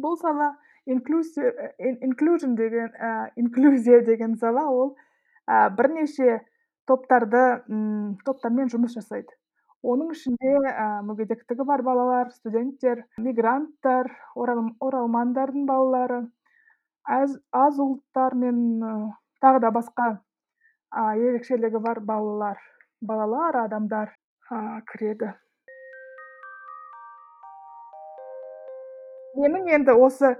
бұл 0.00 0.16
сала 0.20 0.52
инклюжн 0.86 2.54
деген 2.56 2.90
ә, 2.94 3.30
инклюзия 3.36 4.00
деген 4.06 4.36
сала 4.38 4.64
ол 4.70 4.94
бірнеше 5.76 6.40
топтарды 6.88 7.42
топтармен 8.24 8.70
жұмыс 8.72 8.96
жасайды. 8.96 9.34
Оның 9.82 10.10
ішінде 10.12 10.54
мүгедектігі 11.08 11.64
бар 11.68 11.82
балалар 11.82 12.32
студенттер 12.34 13.04
мигранттар 13.18 14.10
оралмандардың 14.36 15.66
балалары 15.68 16.24
аз, 17.04 17.36
аз 17.52 17.78
ұлттар 17.80 18.36
мен 18.36 18.58
тағы 19.40 19.62
да 19.64 19.70
басқа 19.72 20.08
ерекшелігі 21.16 21.80
бар 21.80 22.00
балалар 22.00 22.60
балалар 23.00 23.62
адамдар 23.64 24.12
кіреді. 24.92 25.32
Менің 29.38 29.70
енді 29.76 29.94
осы 30.06 30.34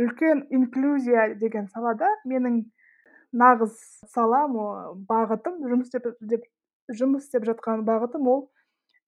үлкен 0.00 0.46
инклюзия 0.50 1.34
деген 1.40 1.68
салада 1.72 2.08
менің 2.28 2.62
нағыз 3.32 3.76
салам 4.14 4.56
бағытым 5.08 5.60
жұмыс 5.70 5.90
істеп 5.90 6.08
деп 6.20 6.46
жұмыс 7.00 7.26
істеп 7.26 7.46
жатқан 7.48 7.84
бағытым 7.86 8.26
ол 8.28 8.48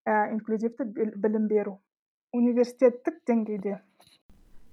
ә, 0.07 0.33
инклюзивті 0.33 0.87
білім 0.95 1.49
беру. 1.51 1.79
Университеттік 2.33 3.23
деңгейде. 3.29 3.81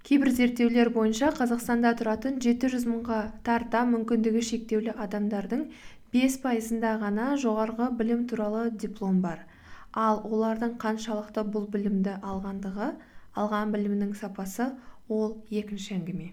Кейбір 0.06 0.30
зерттеулер 0.32 0.88
бойынша 0.94 1.28
қазақстанда 1.36 1.92
тұратын 1.98 2.38
жеті 2.40 2.70
жүз 2.72 2.86
мыңға 2.88 3.20
тарта 3.44 3.82
мүмкіндігі 3.90 4.42
шектеулі 4.46 4.94
адамдардың 5.04 5.66
бес 6.14 6.38
пайызында 6.42 6.94
ғана 7.02 7.34
жоғарғы 7.42 7.90
білім 7.98 8.24
туралы 8.30 8.70
диплом 8.84 9.20
бар. 9.26 9.44
Ал 9.92 10.22
олардың 10.24 10.78
қаншалықты 10.80 11.44
бұл 11.52 11.66
білімді 11.74 12.16
алғандығы 12.22 12.94
алған 13.38 13.74
білімнің 13.74 14.14
сапасы 14.18 14.70
ол 15.08 15.40
екінші 15.50 15.96
әңгіме. 15.98 16.30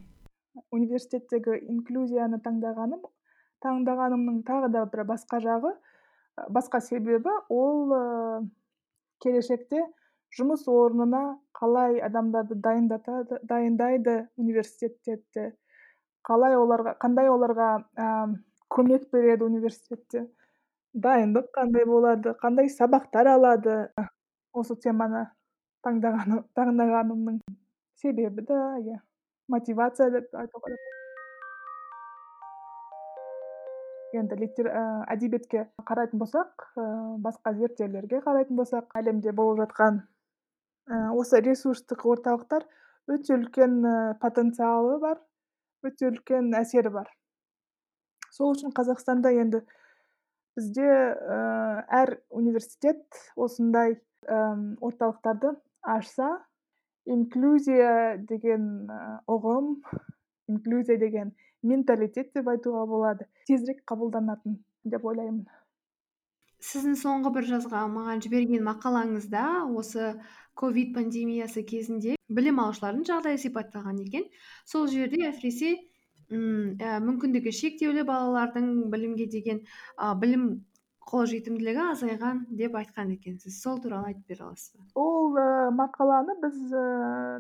Университеттегі 0.73 1.60
инклюзияны 1.69 2.39
таңдағаным 2.45 3.03
таңдағанымның 3.65 4.41
тағы 4.47 4.71
да 4.73 4.86
бір 4.89 5.03
басқа 5.12 5.39
жағы 5.43 5.73
басқа 6.53 6.81
себебі 6.81 7.33
ол 7.49 7.93
келешекте 9.23 9.83
жұмыс 10.38 10.65
орнына 10.69 11.21
қалай 11.57 12.01
адамдарды 12.03 12.57
дайындатады 12.62 13.39
дайындайды 13.49 14.17
университетте 14.38 15.53
қалай 16.27 16.57
оларға 16.60 16.97
қандай 17.01 17.29
оларға 17.31 17.69
ә, 17.95 18.07
көмек 18.69 19.07
береді 19.13 19.47
университетте 19.47 20.27
дайындық 20.93 21.49
қандай 21.55 21.88
болады 21.88 22.36
қандай 22.41 22.69
сабақтар 22.73 23.31
алады 23.38 23.77
осы 24.53 24.75
теманы 24.83 25.25
таңдаған 25.88 26.43
таңдағанымның 26.60 27.41
себебі 28.04 28.45
да 28.52 28.62
иә 28.84 29.00
мотивация 29.56 30.12
деп 30.13 30.36
айтуға 30.36 30.76
енді 34.17 34.38
әдебиетке 35.13 35.65
қарайтын 35.88 36.19
болсақ 36.21 36.67
басқа 37.23 37.54
зерттеулерге 37.60 38.21
қарайтын 38.26 38.60
болсақ 38.60 38.95
әлемде 39.00 39.34
болып 39.36 39.63
жатқан 39.63 40.02
осы 41.19 41.41
ресурстық 41.43 42.06
орталықтар 42.13 42.65
өте 43.12 43.36
үлкен 43.36 43.82
потенциалы 44.21 45.00
бар 45.04 45.19
өте 45.86 46.10
үлкен 46.10 46.54
әсері 46.58 46.91
бар. 46.91 47.12
Сол 48.32 48.56
үшін 48.56 48.73
қазақстанда 48.76 49.32
енді 49.36 49.62
бізде 50.58 50.88
әр 52.00 52.17
университет 52.30 53.04
осындай 53.36 54.00
орталықтарды 54.28 55.54
ашса 55.81 56.29
инклюзия 57.05 58.17
деген 58.29 58.89
ұғым 59.27 59.75
инклюзия 60.51 60.97
деген 60.99 61.33
менталитет 61.63 62.33
деп 62.35 62.47
айтуға 62.51 62.85
болады. 62.87 63.27
Тезірек 63.47 63.83
қабылданатын 63.89 64.59
деп 64.85 65.05
ойлаймын. 65.05 65.45
Сіздің 66.67 66.95
соңғы 66.97 67.31
бір 67.35 67.47
жазған 67.51 67.91
маған 67.93 68.21
жіберген 68.25 68.63
мақалаңызда 68.65 69.43
осы 69.77 70.13
ковид 70.57 70.95
пандемиясы 70.95 71.63
кезінде 71.63 72.15
білім 72.27 72.61
алушылардың 72.63 73.05
жағдайы 73.09 73.41
сипатталған 73.43 74.01
екен. 74.07 74.25
Сол 74.65 74.87
жерде 74.91 75.27
әсіресе 75.29 75.75
мүмкіндігі 76.29 77.53
шектеулі 77.55 78.03
балалардың 78.07 78.89
білімге 78.91 79.27
деген 79.31 79.61
ә, 79.95 80.11
білім 80.19 80.65
қолжетімділігі 81.07 81.83
азайған 81.93 82.41
деп 82.59 82.75
айтқан 82.79 83.13
екенсіз. 83.15 83.61
Сол 83.61 83.79
туралы 83.83 84.11
айтып 84.11 84.33
бере 84.33 84.43
аласыз 84.47 84.73
ба? 84.75 84.85
Ол 84.99 85.37
ә, 85.39 85.45
мақаланы 85.75 86.35
біз 86.41 86.57
ә, 86.75 86.83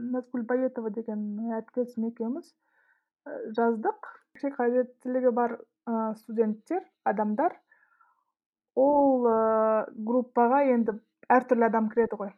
назгүл 0.03 0.45
баетова 0.47 0.91
деген 0.95 1.25
әріптесім 1.51 2.07
екеуміз 2.11 2.53
ә, 3.27 3.35
жаздық. 3.57 4.13
Қажеттілігі 4.37 5.31
бар 5.33 5.57
ә, 5.57 6.13
студенттер 6.21 6.83
адамдар 7.03 7.57
ол 8.77 9.25
ә, 9.27 9.37
группаға 9.91 10.61
енді 10.71 10.99
әртүрлі 11.33 11.67
адам 11.67 11.89
кіреді 11.91 12.21
ғой. 12.21 12.31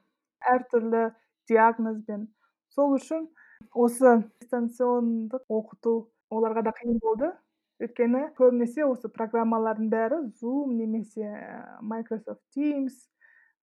Әртүрлі 0.49 1.09
диагнозбен. 1.51 2.25
Сол 2.73 2.95
үшін 2.97 3.27
осы 3.75 4.15
дистанциондық 4.39 5.45
оқыту 5.49 5.95
оларға 6.31 6.65
да 6.69 6.73
қиын 6.79 6.97
болды. 7.03 7.33
Өйткені 7.79 8.25
көбінесе 8.37 8.83
осы 8.85 9.09
программалардың 9.13 9.87
бәрі 9.91 10.19
zoom 10.41 10.75
немесе 10.75 11.29
microsoft 11.81 12.43
teams 12.55 12.97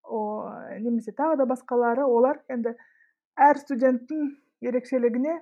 о, 0.03 0.49
немесе 0.81 1.13
тағы 1.13 1.37
да 1.43 1.47
басқалары 1.51 2.07
олар 2.07 2.41
енді 2.53 2.73
әр 3.37 3.61
студенттің 3.61 4.31
ерекшелігіне 4.65 5.37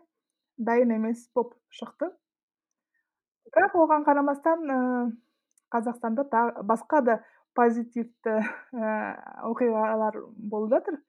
дайын 0.58 0.96
емес 0.96 1.28
болып 1.34 1.54
шықты. 1.74 2.10
Бірақ 3.54 3.76
оған 3.78 4.04
қарамастан 4.06 4.66
ә, 4.66 4.78
қазақстанда 5.74 6.26
басқа 6.66 7.02
да 7.06 7.18
позитивті 7.54 8.40
ә, 8.74 8.92
оқиғалар 9.50 10.18
болып 10.37 10.74
жатыр. 10.74 11.00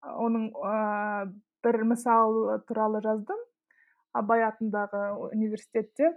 Оның 0.00 0.50
ыыы 0.54 1.30
бір 1.64 1.84
мысал 1.84 2.60
туралы 2.68 3.02
жаздым. 3.04 3.40
Абай 4.16 4.42
атындағы 4.46 5.10
университетте 5.30 6.14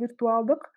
виртуалдық 0.00 0.68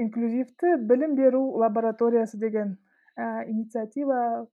инклюзивті 0.00 0.76
білім 0.88 1.16
беру 1.18 1.42
лабораториясы 1.60 2.38
деген 2.38 2.76
ә, 3.16 3.44
инициатива 3.48 4.46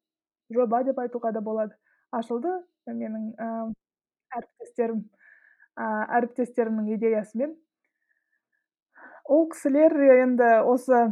жоба 0.54 0.84
деп 0.84 1.00
айтуға 1.00 1.32
да 1.36 1.42
болады. 1.42 1.76
Ашылды 2.12 2.52
менің 2.88 3.32
ә, 3.36 3.48
әріптестерім 4.40 5.04
ә, 5.78 5.88
әріптестерімнің 6.20 6.92
идеясымен. 6.98 7.56
Ол 9.28 9.48
кісілер 9.52 9.96
енді 10.22 10.52
осы 10.72 11.08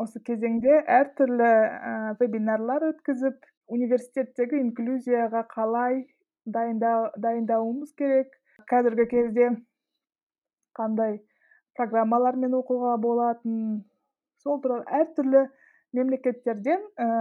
осы 0.00 0.20
кезеңде 0.26 0.80
әртүрлі 0.90 1.50
ііі 1.50 2.14
вебинарлар 2.20 2.88
өткізіп 2.90 3.44
университеттегі 3.74 4.60
инклюзияға 4.62 5.44
қалай 5.50 6.04
дайындауымыз 6.46 7.94
керек. 7.98 8.32
Қазіргі 8.70 9.06
кезде 9.10 9.48
қандай 10.78 11.18
программалармен 11.78 12.54
оқуға 12.60 12.94
болатынын 13.02 13.82
сол 14.42 14.60
туралы 14.64 14.86
әртүрлі 15.00 15.44
мемлекеттерден 15.98 16.88
ііі 16.94 17.20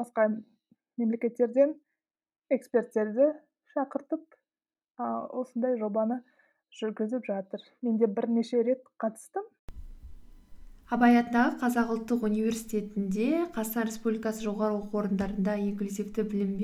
басқа 0.00 0.26
мемлекеттерден 1.00 1.74
эксперттерді 2.56 3.32
шақыртып 3.74 4.24
ыыы 5.00 5.22
осындай 5.42 5.78
жобаны 5.80 6.20
жүргізіп 6.78 7.26
жатыр. 7.26 7.62
Мен 7.82 7.98
де 7.98 8.06
бірнеше 8.06 8.62
рет 8.62 8.84
қатыстым. 9.02 9.46
Абай 10.90 11.18
атындағы 11.20 11.58
қазақ 11.62 11.92
ұлттық 11.94 12.24
университетінде 12.26 13.46
қазақстан 13.54 13.86
республикасы 13.90 14.42
жоғары 14.46 14.80
оқу 14.80 15.02
орындарында 15.04 15.54
инклюзивті 15.66 16.24
білім 16.26 16.56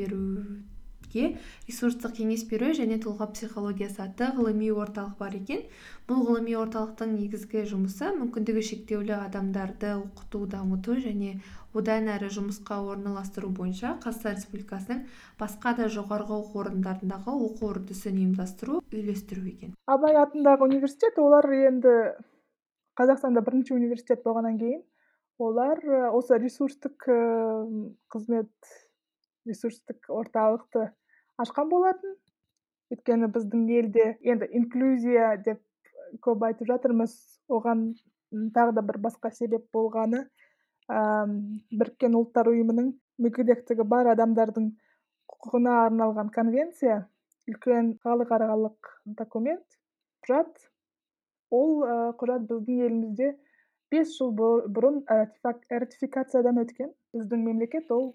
беруге 1.07 1.39
ресурстық 1.69 2.17
кеңес 2.19 2.45
беру 2.49 2.73
және 2.75 2.99
тұлға 3.01 3.31
психологиясы 3.33 4.03
атты 4.03 4.31
ғылыми 4.37 4.71
орталық 4.71 5.19
бар 5.19 5.35
екен. 5.35 5.63
Бұл 6.09 6.25
ғылыми 6.27 6.55
орталықтың 6.57 7.15
негізгі 7.17 7.65
жұмысы 7.67 8.13
мүмкіндігі 8.17 8.63
шектеулі 8.63 9.15
адамдарды 9.17 9.95
оқыту 9.97 10.47
дамыту 10.47 10.97
және 10.97 11.41
одан 11.75 12.09
әрі 12.09 12.31
жұмысқа 12.31 12.79
орналастыру 12.93 13.51
бойынша 13.51 13.99
қазақстан 14.03 14.37
республикасының 14.37 15.07
басқа 15.39 15.77
да 15.77 15.89
жоғарғы 15.89 16.39
оқу 16.41 16.63
орындарындағы 16.63 17.35
оқу 17.51 17.71
үрдісін 17.73 18.17
ұйымдастыру 18.17 18.81
үйлестіру 18.93 19.47
екен. 19.47 19.75
Абай 19.87 20.17
атындағы 20.17 20.65
университет 20.71 21.19
олар 21.19 21.45
енді 21.53 22.17
қазақстанда 22.97 23.45
бірінші 23.45 23.75
университет 23.77 24.25
болғаннан 24.25 24.57
кейін 24.59 24.83
олар 25.39 25.83
осы 26.17 26.39
ресурстық 26.41 27.11
қызмет 28.09 28.49
ресурстық 29.47 30.11
орталықты 30.13 30.91
ашқан 31.43 31.71
болатын. 31.71 32.17
Өйткені 32.95 33.31
біздің 33.35 33.65
елде 33.75 34.07
енді 34.23 34.49
инклюзия 34.59 35.37
деп 35.45 35.63
көп 36.23 36.45
айтып 36.49 36.69
жатырмыз. 36.71 37.15
Оған 37.51 37.89
тағы 38.55 38.77
да 38.77 38.83
бір 38.87 39.01
басқа 39.07 39.31
себеп 39.35 39.67
болғаны 39.75 40.27
біріккен 40.87 42.15
ұлттар 42.15 42.51
ұйымының 42.53 42.93
мүгедектігі 43.23 43.87
бар 43.91 44.13
адамдардың 44.13 44.69
құқығына 45.33 45.75
арналған 45.87 46.31
конвенция 46.35 47.01
үлкен 47.51 47.97
халықаралық 48.05 48.93
документ 49.19 49.67
құжат. 50.27 50.53
Ол 51.51 51.83
құжат 52.21 52.47
біздің 52.51 52.87
елімізде 52.87 53.33
бес 53.93 54.17
жыл 54.17 54.33
бұрын 54.37 55.01
ратификациядан 55.09 56.61
өткен 56.63 56.93
біздің 57.15 57.43
мемлекет 57.47 57.91
ол 57.95 58.13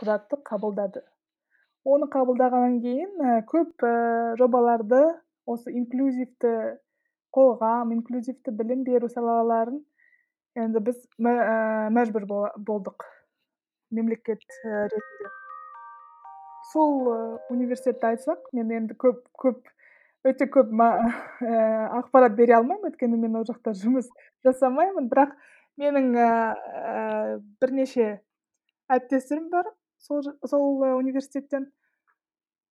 құжатты 0.00 0.38
қабылдады 0.46 1.02
оны 1.86 2.08
қабылдағаннан 2.12 2.80
кейін 2.84 3.42
көп 3.50 3.86
жобаларды 4.40 5.02
осы 5.46 5.74
инклюзивті 5.80 6.52
қоғам 7.36 7.92
инклюзивті 7.96 8.54
білім 8.58 8.84
беру 8.86 9.10
салаларын 9.12 9.82
енді 10.56 10.82
біз 10.88 11.02
мәжбүр 11.18 12.26
болдық 12.30 13.06
мемлекет 13.94 14.42
ретінде 14.64 15.32
сол 16.72 17.10
университетті 17.52 18.12
айтсақ 18.12 18.48
мен 18.56 18.72
енді 18.80 18.96
көп 19.02 19.20
көп 19.42 19.60
өте 20.26 20.48
көп 20.50 20.72
ақпарат 20.80 22.34
бере 22.38 22.56
алмаймын 22.58 22.90
өйткені 22.90 23.18
мен 23.20 23.36
ол 23.38 23.46
жақта 23.48 23.72
жұмыс 23.78 24.08
жасамаймын. 24.46 25.06
Бірақ 25.12 25.36
менің 25.80 26.12
бірнеше 27.60 28.08
әріптестерім 28.90 29.48
бар 29.54 29.70
сол 29.98 30.22
сол 30.44 30.82
университеттен. 30.96 31.70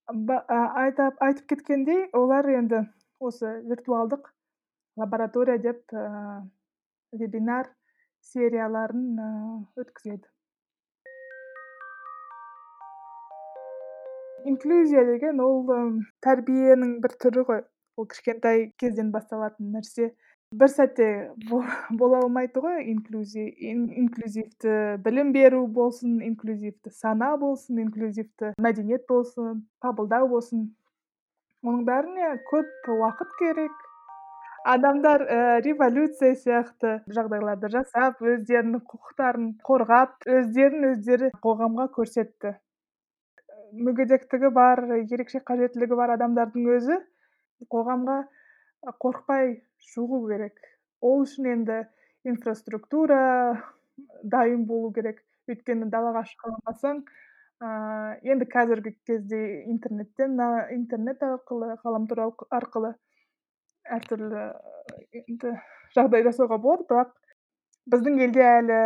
Айтып 0.06 1.48
кеткендей 1.50 2.10
олар 2.14 2.46
енді 2.54 2.86
осы 3.20 3.62
виртуалдық 3.66 4.30
лаборатория 5.00 5.58
деп 5.58 5.82
вебинар 7.12 7.72
серияларын 8.22 9.20
өткізеді. 9.80 10.28
Инклюзия 14.52 15.06
деген 15.08 15.42
ол 15.44 15.66
тәрбиенің 16.26 17.00
бір 17.04 17.18
түрі 17.22 17.44
ғой. 17.50 17.62
Ол 17.98 18.08
кішкентай 18.12 18.72
кезден 18.82 19.12
басталатын 19.12 19.72
нәрсе. 19.76 20.12
Бір 20.56 20.70
сәтте 20.72 21.08
бола 22.00 22.20
алмайды 22.24 22.62
ғой 22.64 22.84
инклюзивті 22.92 24.76
білім 25.06 25.32
беру 25.36 25.66
болсын 25.68 26.20
инклюзивті 26.28 26.94
сана 26.94 27.32
болсын 27.42 27.82
инклюзивті 27.84 28.54
мәдениет 28.62 29.08
болсын 29.10 29.66
қабылдау 29.84 30.30
болсын. 30.32 30.70
Оның 31.66 31.84
бәріне 31.90 32.30
көп 32.52 32.90
уақыт 33.00 33.32
керек. 33.40 33.76
Адамдар 34.66 35.22
ііі 35.30 35.64
революция 35.66 36.36
сияқты 36.38 37.00
жағдайларды 37.18 37.70
жасап 37.74 38.22
өздерінің 38.22 38.82
құқықтарын 38.92 39.50
қорғап 39.66 40.26
өздерін 40.38 40.88
өздері 40.92 41.30
қоғамға 41.44 41.86
көрсетті. 41.98 42.56
Мүгедектігі 43.74 44.52
бар 44.54 44.82
ерекше 44.96 45.42
қажеттілігі 45.50 45.98
бар 45.98 46.16
адамдардың 46.16 46.70
өзі 46.76 46.98
қоғамға 47.72 48.18
қорықпай 49.02 49.54
шығу 49.92 50.22
керек. 50.30 50.58
Ол 51.02 51.24
үшін 51.26 51.50
енді 51.54 51.82
инфраструктура 52.28 53.20
дайын 54.24 54.66
болу 54.70 54.92
керек. 54.94 55.22
Өйткені 55.50 55.90
далаға 55.94 56.26
шыға 56.30 56.52
алмасаң 56.52 57.04
ыыы 57.66 58.34
енді 58.34 58.48
қазіргі 58.52 58.96
кезде 59.08 59.42
интернеттен 59.72 60.40
интернет 60.76 61.22
арқылы 61.24 61.76
ғаламтор 61.84 62.24
арқылы 62.50 62.96
әртүрлі 63.98 64.48
енді 65.22 65.54
жағдай 65.96 66.26
жасауға 66.28 66.60
болады. 66.62 66.88
Бірақ 66.90 67.14
біздің 67.94 68.22
елде 68.28 68.46
әлі 68.50 68.80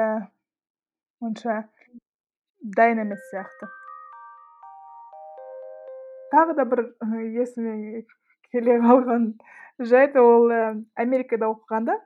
онша 1.24 1.62
дайын 2.60 3.06
емес 3.08 3.24
сияқты. 3.32 3.72
Тағы 6.34 6.56
да 6.58 6.65
бір 6.70 6.84
есіме 7.42 8.04
келе 8.52 8.80
қалған 8.84 9.32
жайт 9.80 10.18
ол 10.20 10.52
америкада 10.96 11.50
оқығанда 11.52 11.98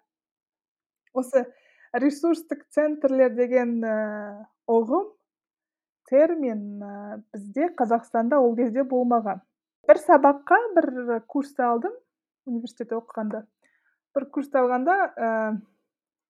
осы 1.14 1.46
ресурстық 1.94 2.64
центрлер 2.74 3.34
деген 3.38 3.82
ұғым 4.70 5.10
термин 6.10 6.64
бізде 7.34 7.70
қазақстанда 7.80 8.40
ол 8.42 8.56
кезде 8.58 8.84
болмаған. 8.84 9.42
Бір 9.88 10.00
сабаққа 10.00 10.60
бір 10.76 11.20
курсты 11.28 11.64
алдым 11.66 11.94
университетте 12.48 12.98
оқығанда. 12.98 13.44
Бір 14.16 14.26
курсты 14.34 14.60
алғанда 14.62 14.98
ііі 15.14 15.62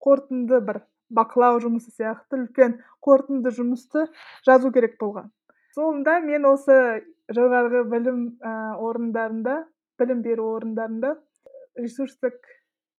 қорытынды 0.03 0.59
бір 0.67 0.81
бақылау 1.13 1.61
жұмысы 1.63 1.93
сияқты 1.93 2.41
үлкен 2.41 2.77
қорытынды 3.05 3.53
жұмысты 3.55 4.07
жазу 4.45 4.71
керек 4.75 4.97
болған. 4.99 5.31
Сонда 5.75 6.19
мен 6.19 6.45
осы 6.49 7.03
жоғарғы 7.31 7.83
білім 7.91 8.23
орындарында 8.43 9.63
білім 10.01 10.23
беру 10.25 10.49
орындарында 10.57 11.13
ресурстық 11.79 12.35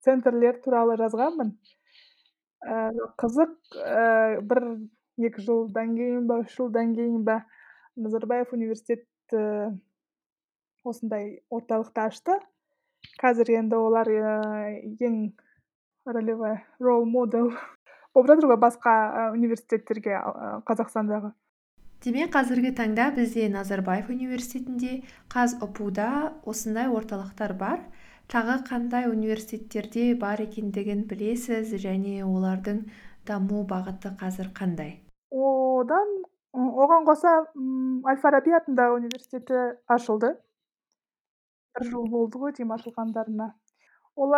центрлер 0.05 0.61
туралы 0.65 0.97
жазғанмын. 1.01 1.55
Ііі 2.65 3.09
қызық 3.21 3.55
ііі 3.77 4.45
бір 4.49 4.63
екі 5.29 5.45
жылдан 5.47 5.95
кейін 5.99 6.27
ба 6.31 6.41
үш 6.45 6.57
жылдан 6.57 6.95
кейін 6.97 7.25
ба 7.27 7.43
назарбаев 7.97 8.55
университеті 8.57 9.45
осындай 10.85 11.41
орталықты 11.51 12.07
ашты. 12.09 12.41
Қазір 13.21 13.53
енді 13.61 13.77
олар 13.77 14.09
ең 14.09 15.21
ролевой 16.09 16.59
рол 16.81 17.05
модел 17.05 17.53
болып 18.15 18.33
жатыр 18.33 18.51
ғой 18.53 18.61
басқа 18.65 18.95
университеттерге 19.37 20.19
қазақстандағы. 20.69 21.33
Демек 22.05 22.35
қазіргі 22.35 22.75
таңда 22.77 23.09
бізде 23.17 23.47
назарбаев 23.49 24.11
университетінде 24.13 24.99
қазұпу 25.33 25.89
да 25.97 26.09
осындай 26.45 26.91
орталықтар 26.93 27.55
бар. 27.57 27.81
Тағы 28.29 28.59
қандай 28.69 29.09
университеттерде 29.09 30.15
бар 30.21 30.41
екендігін 30.45 31.05
білесіз 31.09 31.73
және 31.81 32.21
олардың 32.25 32.85
даму 33.29 33.65
бағыты 33.69 34.13
қазір 34.21 34.53
қандай? 34.57 35.01
Одан 35.33 36.13
оған 36.53 37.09
қоса 37.09 37.35
әл 38.13 38.21
фараби 38.21 38.57
атындағы 38.61 39.01
университеті 39.01 39.65
ашылды. 39.89 40.35
Бір 41.75 41.89
жыл 41.91 42.09
болды 42.09 42.41
ғой 42.41 42.57
деймін 42.57 42.77
ашылғандарына. 42.79 43.51
Ол 44.17 44.33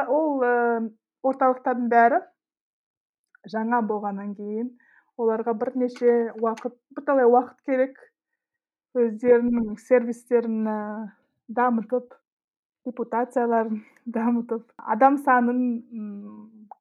орталықтардың 1.27 1.91
бәрі 1.91 2.23
жаңа 3.51 3.83
болғаннан 3.87 4.35
кейін 4.39 4.75
оларға 5.21 5.55
бірнеше 5.61 6.13
уақыт 6.43 6.77
бірталай 6.97 7.29
уақыт 7.31 7.59
керек 7.69 7.99
өздерінің 8.97 9.77
сервистерін 9.81 10.63
дамытып 11.49 12.15
репутацияларын 12.87 13.83
дамытып. 14.19 14.65
Адам 14.79 15.19
санын 15.19 15.61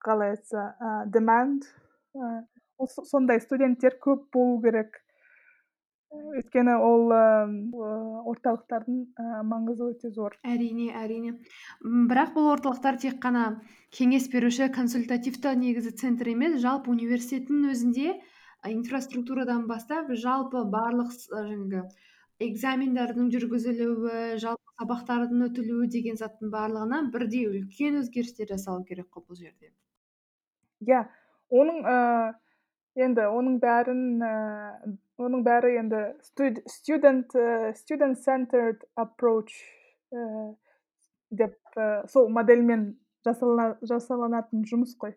қалай 0.06 0.36
айтса 0.36 0.68
деманд 1.14 1.66
сондай 3.10 3.40
студенттер 3.42 3.98
көп 4.04 4.28
болу 4.34 4.62
керек. 4.62 5.02
Өйткені 6.36 6.76
ол 6.82 7.12
орталықтардың 8.32 9.02
маңызы 9.50 9.90
өте 9.92 10.12
зор. 10.14 10.38
Әрине 10.44 10.92
әрине. 10.96 11.36
Бірақ 11.82 12.34
бұл 12.38 12.52
орталықтар 12.56 13.00
тек 13.02 13.20
қана 13.24 13.46
кеңес 13.96 14.30
беруші 14.34 14.70
консультативті 14.76 15.56
негізі 15.60 15.96
центр 16.02 16.32
емес 16.34 16.60
жалпы 16.64 16.92
университеттің 16.92 17.70
өзінде 17.72 18.16
инфраструктурадан 18.72 19.68
бастап 19.70 20.12
жалпы 20.12 20.66
барлық 20.74 21.14
жаңағы 21.30 21.86
экзамендардың 22.44 23.30
жүргізілуі 23.32 24.40
жалпы 24.44 24.74
сабақтардың 24.80 25.44
өтілуі 25.48 25.88
деген 25.92 26.18
заттың 26.20 26.52
барлығына 26.52 27.06
бірдей 27.14 27.46
үлкен 27.48 28.02
өзгерістер 28.02 28.50
жасалу 28.52 28.84
керек 28.84 29.08
қой 29.14 29.24
бұл 29.24 29.40
жерде. 29.40 29.72
Иә 30.84 31.06
оның 31.54 31.86
енді 33.06 33.28
оның 33.30 33.60
бәрін 33.64 34.02
оның 35.22 35.44
бәрі 35.46 35.78
енді 35.80 36.02
студент 36.24 37.32
студент 37.80 38.20
centered 38.26 38.84
approach 39.00 39.54
деп 41.32 41.56
сол 42.12 42.30
модельмен 42.30 42.94
жасаланатын 43.26 44.66
жұмыс 44.70 44.96
қой. 45.02 45.16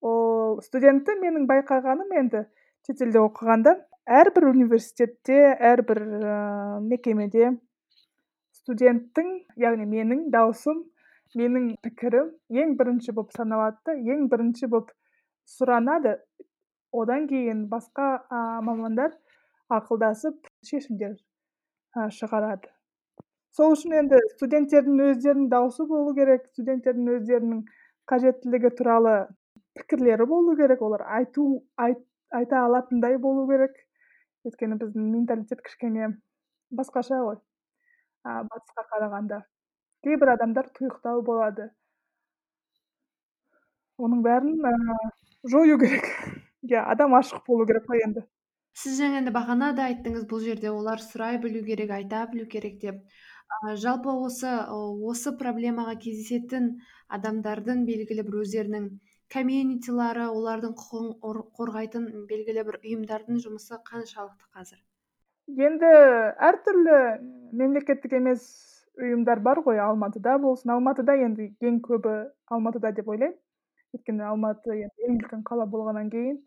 Ол 0.00 0.60
студентті 0.64 1.16
менің 1.20 1.48
байқағаным 1.50 2.12
енді 2.20 2.44
шетелде 2.86 3.20
оқығанда 3.20 3.74
әрбір 4.20 4.48
университетте 4.52 5.40
әрбір 5.72 6.00
мекемеде 6.86 7.50
студенттің 8.60 9.34
яғни 9.60 9.88
менің 9.88 10.30
даусым 10.32 10.84
менің 11.36 11.74
пікірім 11.84 12.30
ең 12.62 12.76
бірінші 12.78 13.14
болып 13.16 13.34
саналады 13.36 13.96
ең 13.98 14.28
бірінші 14.30 14.70
болып 14.70 14.90
сұранады. 15.46 16.16
Одан 16.90 17.28
кейін 17.30 17.68
басқа 17.70 18.24
ә, 18.26 18.60
мамандар 18.66 19.12
ақылдасып 19.78 20.50
шешімдер 20.66 21.16
шығарады. 22.18 22.70
Сол 23.56 23.74
үшін 23.74 23.96
енді 23.98 24.20
студенттердің 24.36 25.02
өздерінің 25.08 25.50
дауысы 25.52 25.86
болу 25.90 26.14
керек 26.14 26.46
студенттердің 26.52 27.12
өздерінің 27.16 27.62
қажеттілігі 28.10 28.70
туралы 28.78 29.14
пікірлері 29.78 30.26
болу 30.30 30.56
керек 30.58 30.82
олар 30.86 31.06
айту 31.18 31.46
айт, 31.76 32.02
айта 32.30 32.64
алатындай 32.66 33.18
болу 33.18 33.46
керек. 33.50 33.74
Өйткені 34.46 34.78
біздің 34.80 35.08
менталитет 35.14 35.60
кішкене 35.66 36.14
басқаша 36.70 37.18
ғой 37.26 37.40
а, 38.24 38.42
батысқа 38.46 38.86
қарағанда. 38.92 39.42
Кейбір 40.04 40.34
адамдар 40.34 40.70
тұйықтау 40.76 41.22
болады. 41.24 41.68
Оның 44.00 44.22
бәрін 44.24 44.64
ә, 44.64 44.72
жою 45.52 45.78
керек. 45.80 46.06
Иә 46.70 46.84
адам 46.92 47.16
ашық 47.18 47.44
болу 47.48 47.66
керек 47.68 47.86
қой 47.88 48.04
енді. 48.06 48.24
Сіз 48.78 49.00
жаңа 49.00 49.34
бағана 49.34 49.72
да 49.76 49.88
айттыңыз 49.90 50.26
бұл 50.30 50.42
жерде 50.44 50.70
олар 50.70 51.02
сұрай 51.04 51.38
білу 51.42 51.62
керек 51.66 51.90
айта 51.96 52.26
білу 52.32 52.46
керек 52.46 52.80
деп. 52.80 53.02
Жалпы 53.84 54.12
осы 54.26 54.50
осы 55.10 55.32
проблемаға 55.38 55.96
кездесетін 56.04 56.68
адамдардың 57.16 57.82
белгілі 57.88 58.24
бір 58.28 58.36
өздерінің 58.44 58.86
комьюнитилары 59.34 60.28
олардың 60.30 60.76
құқығын 60.78 61.42
қорғайтын 61.58 62.06
белгілі 62.30 62.64
бір 62.68 62.78
ұйымдардың 62.80 63.42
жұмысы 63.44 63.78
қаншалықты 63.90 64.46
қазір? 64.54 64.78
Енді 65.66 65.90
әртүрлі 66.50 66.96
мемлекеттік 67.58 68.14
емес 68.20 68.46
ұйымдар 69.00 69.42
бар 69.42 69.62
ғой 69.66 69.82
алматыда 69.82 70.38
болсын. 70.38 70.76
Алматыда 70.76 71.16
енді 71.26 71.50
ең 71.60 71.82
көбі 71.82 72.16
алматыда 72.54 72.94
деп 72.94 73.10
ойлаймын. 73.10 73.36
Өйткені 73.96 74.26
алматы 74.30 74.76
енді 74.76 75.08
ең 75.08 75.18
үлкен 75.18 75.42
қала 75.46 75.66
болғаннан 75.66 76.10
кейін 76.14 76.38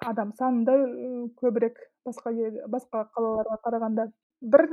адам 0.00 0.32
саны 0.38 0.64
да 0.64 0.76
көбірек 1.40 1.80
басқа 2.06 2.32
басқа 2.72 3.06
қалаларға 3.16 3.58
қарағанда 3.64 4.06
бір 4.40 4.68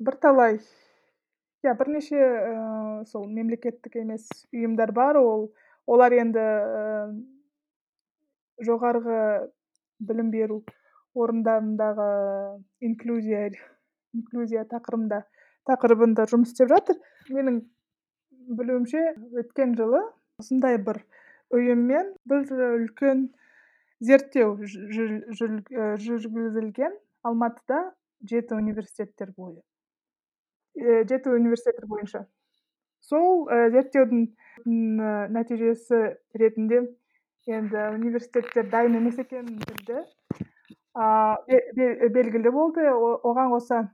бірталай 0.00 0.60
иә 1.64 1.74
бірнеше 1.76 2.16
ә, 2.16 3.04
сол 3.08 3.26
мемлекеттік 3.28 3.96
емес 4.00 4.28
ұйымдар 4.52 4.92
бар. 4.96 5.18
Ол 5.20 5.50
олар 5.86 6.14
енді 6.16 6.44
жоғарғы 8.64 9.18
білім 10.00 10.30
беру 10.32 10.62
орындарындағы 11.16 12.08
инклюзия 12.86 13.50
инклюзия 14.16 14.64
тақырыбында 14.70 15.24
тақырыбында 15.68 16.26
жұмыс 16.32 16.54
істеп 16.54 16.70
жатыр. 16.72 16.96
Менің 17.28 17.60
білуімше 18.56 19.04
өткен 19.42 19.76
жылы 19.78 20.00
осындай 20.40 20.80
бір 20.80 21.02
ұйыммен 21.52 22.14
бір 22.30 22.48
үлкен 22.80 23.28
зерттеу 24.00 24.56
жүргізілген 26.04 26.92
алматыда 27.22 27.80
жеті 28.20 28.54
университеттер 28.56 29.32
бойы 29.36 29.60
жеті 30.80 31.30
университеттер 31.34 31.86
бойынша. 31.90 32.26
Сол 33.00 33.48
зерттеудің 33.48 34.26
нәтижесі 35.34 36.00
ретінде 36.36 36.82
енді 37.48 37.86
университеттер 37.96 38.68
дайын 38.70 38.98
емес 39.00 39.18
екенін 39.18 39.56
білді 39.64 40.04
белгілі 42.14 42.50
болды. 42.52 42.84
Оған 42.90 43.50
қоса 43.54 43.88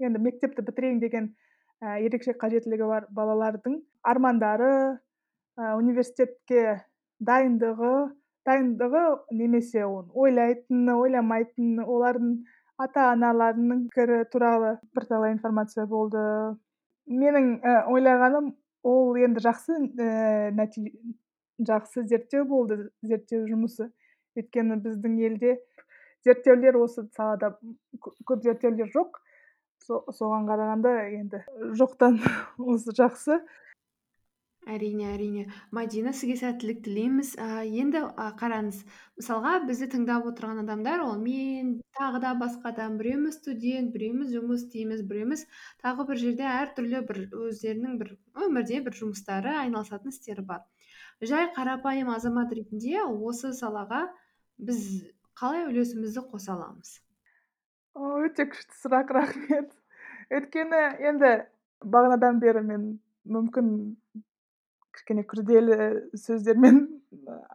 енді 0.00 0.18
мектепті 0.20 0.62
бітірейін 0.62 1.00
деген 1.00 1.34
ерекше 1.80 2.32
қажеттілігі 2.36 2.86
бар 2.90 3.08
балалардың 3.16 3.80
армандары 4.04 5.00
университетке 5.56 6.84
дайындығы 7.20 7.94
дайындығы 8.48 9.04
немесе 9.36 9.84
оны 9.84 10.08
ойлайтыны 10.14 10.96
ойламайтыны 10.96 11.84
олардың 11.84 12.34
ата 12.80 13.10
аналарының 13.12 13.86
пікірі 13.90 14.24
туралы 14.32 14.76
бірталай 14.96 15.34
информация 15.34 15.86
болды. 15.86 16.22
Менің 17.10 17.58
ойлағаным 17.92 18.54
ол 18.86 19.16
енді 19.20 19.42
жақсы 19.44 19.76
ә, 20.00 20.68
жақсы 21.68 22.06
зерттеу 22.08 22.46
болды 22.48 22.88
зерттеу 23.02 23.46
жұмысы. 23.48 23.90
Өйткені 24.38 24.78
біздің 24.84 25.18
елде 25.26 25.56
зерттеулер 26.24 26.78
осы 26.80 27.04
салада 27.16 27.56
көп 28.00 28.44
зерттеулер 28.46 28.88
жоқ. 28.94 29.20
Соған 29.84 30.46
қарағанда 30.48 30.94
енді 31.18 31.42
жоқтан 31.76 32.20
осы 32.72 32.94
жақсы. 32.96 33.40
Әрине 34.66 35.06
әрине. 35.14 35.46
Мадина 35.70 36.12
сізге 36.16 36.36
сәттілік 36.40 36.82
тілейміз. 36.84 37.34
Ә, 37.40 37.62
енді 37.64 38.02
ә, 38.10 38.26
қараңыз 38.40 38.82
мысалға 39.20 39.54
бізді 39.68 39.90
тыңдап 39.94 40.26
отырған 40.30 40.62
адамдар 40.64 41.04
ол 41.04 41.16
мен 41.20 41.76
тағы 41.98 42.20
да 42.24 42.32
басқа 42.40 42.72
адам 42.72 42.96
біреуміз 43.00 43.36
студент 43.40 43.92
біреуміз 43.94 44.32
жұмыс 44.34 44.64
істейміз 44.64 45.02
біреуміз 45.08 45.46
тағы 45.84 46.06
бір 46.08 46.20
жерде 46.22 46.46
әртүрлі 46.48 47.02
бір 47.10 47.20
өздерінің 47.48 47.98
бір 48.00 48.14
өмірде 48.46 48.80
бір 48.86 48.96
жұмыстары 49.00 49.52
айналысатын 49.64 50.14
істері 50.14 50.46
бар 50.52 50.64
жай 51.20 51.50
қарапайым 51.56 52.12
азамат 52.14 52.52
ретінде 52.56 53.02
осы 53.04 53.52
салаға 53.56 54.06
біз 54.58 54.86
қалай 55.40 55.66
үлесімізді 55.68 56.24
қоса 56.32 56.54
аламыз? 56.56 56.98
Өте 57.96 58.46
күшті 58.52 58.76
сұрақ 58.80 59.12
рахмет 59.16 59.72
өйткені 60.32 60.80
енді 61.10 61.32
бағанадан 61.84 62.40
бері 62.42 62.62
мен 62.64 62.86
мүмкін 63.28 63.70
кішкене 64.96 65.24
күрделі 65.30 65.76
сөздермен 66.18 66.82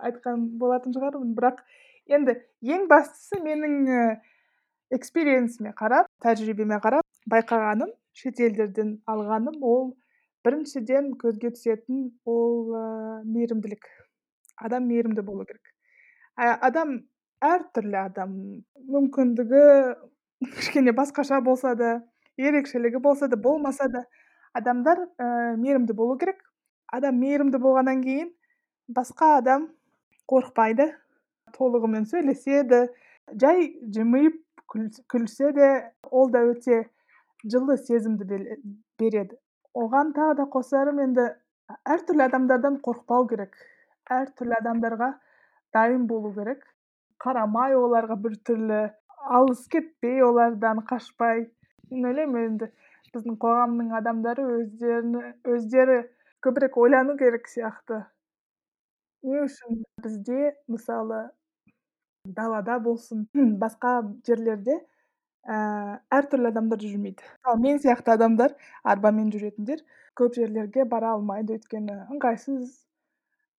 айтқан 0.08 0.48
болатын 0.62 0.96
шығармын. 0.96 1.36
Бірақ 1.38 1.62
енді 2.12 2.38
ең 2.76 2.88
бастысы 2.92 3.42
менің 3.44 3.90
экспириенсіме 4.96 5.74
қарап 5.78 6.10
тәжірибеме 6.24 6.80
қарап 6.84 7.06
байқағаным 7.32 7.92
шетелдерден 8.16 9.00
алғаным 9.10 9.64
ол 9.66 9.94
біріншіден 10.46 11.16
көзге 11.22 11.52
түсетін 11.56 12.12
ол 12.30 12.70
ә, 12.78 12.84
мейірімділік. 13.26 13.88
Адам 14.62 14.86
мейірімді 14.88 15.26
болу 15.26 15.46
керек. 15.50 15.74
Адам 16.38 17.00
әртүрлі 17.44 17.98
адам. 18.06 18.36
Мүмкіндігі 18.86 19.64
кішкене 20.60 20.94
басқаша 20.96 21.42
болса 21.42 21.74
да 21.76 21.98
ерекшелігі 22.38 23.02
болса 23.02 23.28
да 23.28 23.40
болмаса 23.42 23.90
да 23.90 24.06
адамдар 24.54 25.08
ә, 25.18 25.58
мейірімді 25.58 25.98
болу 25.98 26.18
керек. 26.22 26.38
Адам 26.98 27.20
мейірімді 27.22 27.62
болғаннан 27.62 28.02
кейін 28.06 28.32
басқа 28.98 29.36
адам 29.40 29.70
қорықпайды 30.32 30.90
толығымен 31.58 32.08
сөйлеседі 32.10 32.82
жай 33.42 33.70
жымиып 33.96 34.42
күлсе 35.12 35.52
де 35.56 35.70
ол 36.12 36.32
да 36.32 36.44
өте 36.50 36.84
жылы 37.46 37.78
сезімді 37.78 38.26
береді. 39.00 39.38
Оған 39.76 40.14
тағы 40.16 40.38
да 40.40 40.46
қосарым 40.52 41.02
енді 41.04 41.26
әртүрлі 41.96 42.26
адамдардан 42.30 42.80
қорықпау 42.86 43.28
керек. 43.30 43.56
Әртүрлі 44.12 44.56
адамдарға 44.62 45.12
дайын 45.76 46.08
болу 46.08 46.32
керек. 46.36 46.64
Қарамай 47.22 47.76
оларға 47.76 48.18
біртүрлі 48.24 48.82
алыс 49.38 49.66
кетпей 49.72 50.24
олардан 50.24 50.82
қашпай. 50.90 51.48
Мен 51.92 52.10
ойлаймын 52.12 52.50
енді 52.52 52.72
биздин 53.14 53.38
когамдын 53.42 53.94
адамдары 54.00 54.46
өздөрүнө 54.60 55.24
өздөрү 55.56 56.00
көбүрөөк 56.46 56.78
ойлонуу 56.78 57.18
керек 57.18 57.48
сыяктуу. 57.50 58.04
Эмне 59.26 59.46
үчүн 59.48 59.82
бизде 60.04 60.54
мисалы 60.70 61.24
далада 62.26 62.78
болсун, 62.80 63.28
башка 63.34 64.02
жерлерде 64.28 64.78
ар 65.46 66.28
түрдүү 66.30 66.52
адамдар 66.52 66.82
жүрмөйт. 66.82 67.22
Ал 67.46 67.58
мен 67.62 67.80
сыяктуу 67.82 68.14
адамдар 68.14 68.56
арба 68.84 69.12
менен 69.12 69.34
жүрөтүндөр 69.34 69.82
көп 70.18 70.38
жерлерге 70.38 70.86
бара 70.86 71.12
алмайт, 71.16 71.50
өйткөнү 71.50 71.98
ыңгайсыз, 72.14 72.70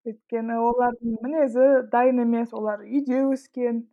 өйткөнү 0.07 0.57
олардын 0.69 1.19
мүнөзү 1.23 1.67
дайын 1.91 2.23
эмес, 2.23 2.53
олар 2.53 2.81
үйдө 2.87 3.21
өскөн 3.35 3.83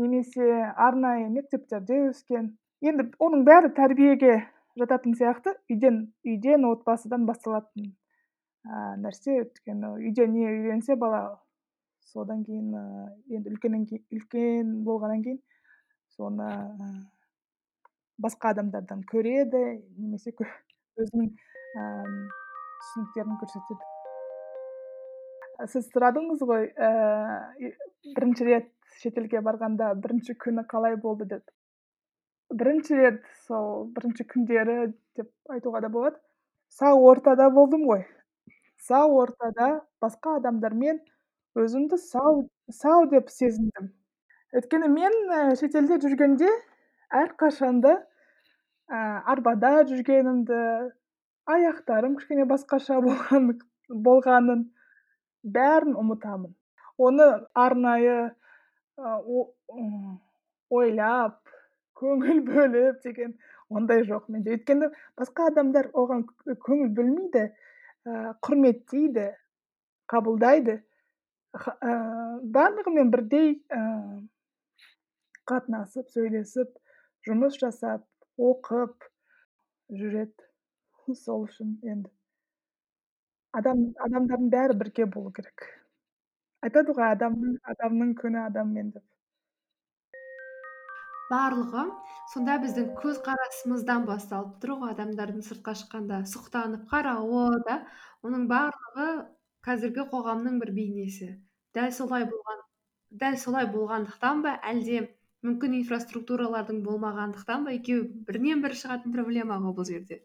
немесе 0.00 0.48
арнайы 0.86 1.28
мектептерде 1.34 2.00
өскөн. 2.08 2.50
Эми 2.82 3.10
онун 3.18 3.44
баары 3.44 3.70
тарбиеге 3.74 4.40
жататын 4.78 5.14
сыяктуу, 5.18 5.54
үйдөн 5.72 6.02
үйдөн, 6.26 6.66
отбасыдан 6.72 7.26
башталатын 7.28 7.94
нерсе, 9.02 9.40
өйткөнү 9.42 9.92
үйдө 10.02 10.24
эмне 10.26 10.46
үйрөнсө 10.52 10.96
бала 10.98 11.20
содан 12.12 12.42
кийин 12.46 12.72
эми 12.74 13.52
үлкөйгөндөн 13.52 13.86
кийин 13.90 14.04
үлкөн 14.16 14.72
болгондон 14.86 15.22
кийин 15.26 15.40
сону 16.16 16.48
башка 18.18 18.54
адамдардан 18.54 19.04
көрөт 19.12 19.54
э 19.54 19.64
немесе 19.98 20.32
өзүнүн 21.02 21.30
түсүнүктөрүн 21.76 23.38
көрсөтөт. 23.42 23.84
Сиз 25.72 25.90
сурадыңыз 25.92 26.42
го 26.48 26.56
биринчи 28.16 28.44
ирет 28.44 28.70
чет 29.02 29.18
элге 29.20 29.42
барганда 29.44 29.92
биринчи 29.94 30.36
күнү 30.44 30.66
калай 30.72 30.96
болду 30.96 31.28
деп. 31.28 31.44
Биринчи 32.52 32.94
ирет 32.96 33.22
сол 33.46 33.86
биринчи 33.96 34.24
күндөрү 34.32 34.76
деп 35.16 35.30
айтууга 35.50 35.80
да 35.84 35.88
болот. 35.88 36.20
Сау 36.68 37.04
ортодо 37.10 37.50
болдум 37.50 37.84
ғой, 37.88 38.04
сау 38.86 39.18
ортодо 39.22 39.68
башка 40.00 40.36
адамдар 40.40 40.74
менен 40.74 41.00
өзүмдү 41.62 41.98
сау 42.02 42.48
сау 42.80 43.06
деп 43.12 43.30
сезиндим. 43.30 43.90
Өйткөнү 44.56 44.88
мен 44.92 45.16
чет 45.60 45.74
элде 45.80 45.98
жүргөндө 46.04 46.50
ар 47.20 47.32
качанда 47.40 47.96
арбада 49.32 49.72
жүргөнүмдү, 49.90 50.60
аяктарым 51.46 52.16
кичине 52.20 52.44
башкача 52.44 53.00
болганын 54.06 54.62
баарын 55.42 55.94
унутамын. 55.94 56.54
Ону 56.98 57.26
арнайы 57.54 58.30
ойлоп, 60.70 61.36
көңүл 62.00 62.40
бөлүп 62.46 63.02
деген 63.04 63.36
андай 63.70 64.04
жок 64.06 64.28
менде, 64.28 64.56
өйткөнү 64.56 64.90
башка 65.18 65.50
адамдар 65.50 65.90
ого 65.92 66.22
көңүл 66.66 66.92
бөлмөй 66.96 67.50
да, 68.06 68.34
курметтей 68.40 69.08
да, 69.12 69.28
кабылдайды. 70.06 70.80
Баардыгы 71.52 72.92
менен 72.94 73.10
бирдей 73.10 73.54
катнашып, 75.50 76.10
сүйлөшүп, 76.14 76.74
жумуш 77.26 77.58
жасап, 77.62 78.04
окуп 78.36 79.08
жүрөт. 79.90 80.34
Ошол 81.06 81.44
үчүн 81.46 81.76
эми 81.86 82.08
адам 83.56 83.82
адамдардын 84.04 84.48
баары 84.52 84.74
бирге 84.80 85.06
болуу 85.06 85.32
керек. 85.32 85.66
Айтат 86.66 86.90
го 86.96 87.02
адамдын 87.08 87.54
адамдын 87.72 88.10
күнү 88.20 88.42
адам 88.46 88.72
менен 88.74 88.90
деп. 88.96 89.04
Баарлыгы 91.30 91.82
сонда 92.32 92.54
биздин 92.62 92.92
көз 93.00 93.18
карашыбыздан 93.26 94.04
башталып 94.06 94.60
туруп, 94.62 94.84
адамдардын 94.92 95.42
сыртка 95.42 95.74
чыкканда 95.80 96.20
суктанып 96.32 96.84
карабы 96.90 97.48
да, 97.66 97.80
мунун 98.22 98.46
баардыгы 98.52 99.26
казирги 99.66 100.04
когамдын 100.12 100.60
бир 100.62 100.70
бейнеси. 100.76 101.28
Дәл 101.74 101.90
солай 101.98 102.24
болгон 102.30 102.62
дәл 103.10 103.38
солай 103.42 103.66
болгондуктанбы, 103.72 104.52
әлде 104.72 105.02
мүмкүн 105.46 105.74
инфраструктуралардын 105.80 106.82
болмагандыктанбы, 106.86 107.74
экөө 107.80 108.02
биринен 108.28 108.62
бири 108.62 108.78
чыгатын 108.82 109.14
проблема 109.16 109.58
го 109.64 109.74
бул 109.74 109.88
жерде. 109.90 110.20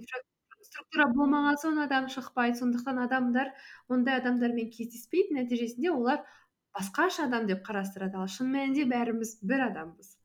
Инфраструктура 0.00 1.08
болмаган 1.12 1.60
соң 1.60 1.82
адам 1.84 2.08
чыкпайт, 2.08 2.56
сондуктан 2.56 3.04
адамдар 3.04 3.52
мондай 3.88 4.16
адамдар 4.20 4.56
менен 4.56 4.72
кездеспейт, 4.72 5.30
нәтижесинде 5.36 5.92
улар 5.92 6.24
башкача 6.72 7.28
адам 7.28 7.46
деп 7.52 7.64
караштырат, 7.68 8.16
ал 8.16 8.28
чын 8.28 8.52
мааниде 8.56 8.88
баарыбыз 8.88 9.38
бир 9.42 9.68
адамбыз. 9.68 10.16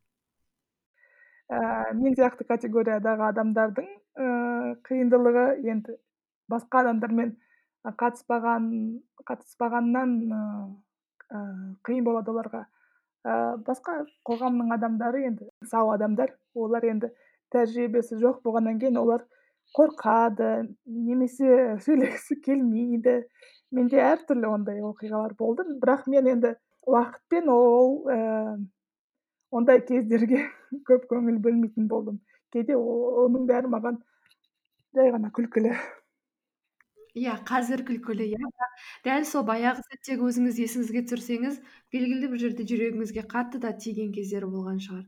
Мен 1.49 2.15
сыяктуу 2.15 2.47
категориядагы 2.47 3.23
адамдардын 3.29 3.87
кыйындылыгы 4.87 5.45
енді 5.71 5.95
башка 6.51 6.81
адамдар 6.81 7.11
менен 7.11 7.37
катышпаган 8.01 8.65
катышпаганынан 9.25 10.11
кыйын 11.83 12.03
болот 12.03 12.27
оларга 12.29 12.65
башка 13.69 14.05
когамдын 14.23 14.73
адамдары 14.75 15.23
енді 15.29 15.49
сау 15.71 15.91
адамдар 15.95 16.35
олар 16.53 16.85
енді 16.85 17.11
тажрыйбасы 17.51 18.19
жок 18.19 18.41
болгондон 18.43 18.79
кийин 18.79 18.97
олар 18.97 19.23
коркот 19.75 20.39
немесе 20.85 21.77
сүйлөшкүсү 21.85 22.41
келмейт 22.43 23.07
менде 23.71 24.01
ар 24.03 24.23
түрдүү 24.27 24.53
андай 24.53 24.81
окуялар 24.83 25.33
болду 25.39 25.63
бирок 25.81 26.07
мен 26.07 26.27
енді 26.27 26.55
убакытпен 26.85 27.49
ол 27.49 28.03
ондай 29.51 29.83
кездерге 29.91 30.43
көп 30.89 31.07
көңүл 31.13 31.39
бөлмөйтүн 31.45 31.87
болдум 31.93 32.19
кээде 32.55 32.75
онун 32.75 33.47
баары 33.51 33.71
мага 33.71 33.95
жай 34.97 35.13
гана 35.13 35.31
күлкүлүү 35.39 35.77
Иә, 37.17 37.33
қазір 37.49 37.81
күлкілі, 37.87 38.27
иә, 38.35 38.49
дәл 39.05 39.23
сол 39.25 39.41
баяғы 39.47 39.81
сәттегі 39.87 40.27
өзіңіз 40.27 40.59
есіңізге 40.61 41.01
түсірсеңіз, 41.09 41.55
белгілі 41.93 42.27
бір 42.33 42.41
жерде 42.43 42.65
жүрегіңізге 42.69 43.23
қатты 43.31 43.61
да 43.63 43.71
тиген 43.85 44.11
кездері 44.13 44.49
болған 44.51 44.77
шығар. 44.83 45.05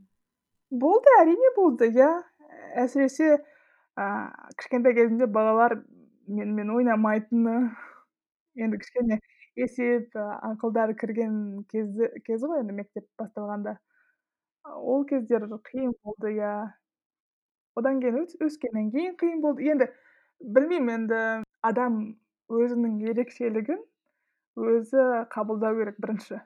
Болды, 0.83 1.13
әрине 1.19 1.51
болды, 1.57 1.91
иә. 1.93 2.09
Әсіресе 2.81 3.37
кішкентай 4.57 4.95
кезімде 4.97 5.27
балалар 5.29 5.77
менімен 6.25 6.73
ойнамайтыны, 6.79 7.55
енді 8.57 8.81
кішкене 8.81 9.19
есеп, 9.59 10.17
ақылдары 10.17 10.97
кірген 10.97 11.35
кезі 11.69 12.09
кезі 12.25 12.49
ғой 12.49 12.63
енді 12.63 12.79
мектеп 12.79 13.05
басталғанда. 13.21 13.77
Ол 14.75 15.05
кездер 15.05 15.47
қиын 15.49 15.93
болды, 16.03 16.33
иә. 16.37 16.53
Одан 17.75 17.99
кейін 18.01 18.25
өскеннен 18.45 18.91
кейін 18.91 19.15
қиын 19.19 19.41
болды. 19.41 19.65
Енді 19.71 19.89
білмеймін 20.39 20.95
енді 20.95 21.19
адам 21.61 21.99
өзінің 22.49 22.99
ерекшелігін 23.11 23.81
өзі 24.59 25.05
қабылдау 25.33 25.77
керек 25.79 25.99
бірінші. 26.03 26.39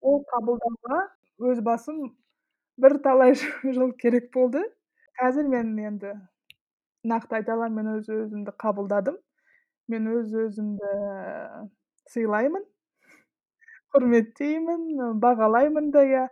Ол 0.00 0.22
қабылдауға 0.32 1.00
өз 1.50 1.60
басым 1.64 2.00
бірталай 2.80 3.34
жыл 3.76 3.92
керек 4.00 4.30
болды. 4.34 4.62
Қазір 5.20 5.48
мен 5.48 5.76
енді 5.78 6.14
нақты 7.04 7.38
айта 7.40 7.54
аламын, 7.54 7.84
мен 7.84 8.00
өз 8.00 8.10
өзімді 8.10 8.54
қабылдадым. 8.60 9.18
Мен 9.92 10.08
өз 10.08 10.32
өзімді 10.46 10.90
сыйлаймын, 12.08 12.64
құрметтеймін, 13.92 14.86
бағалаймын 15.20 15.90
да 15.92 16.04
иә. 16.08 16.24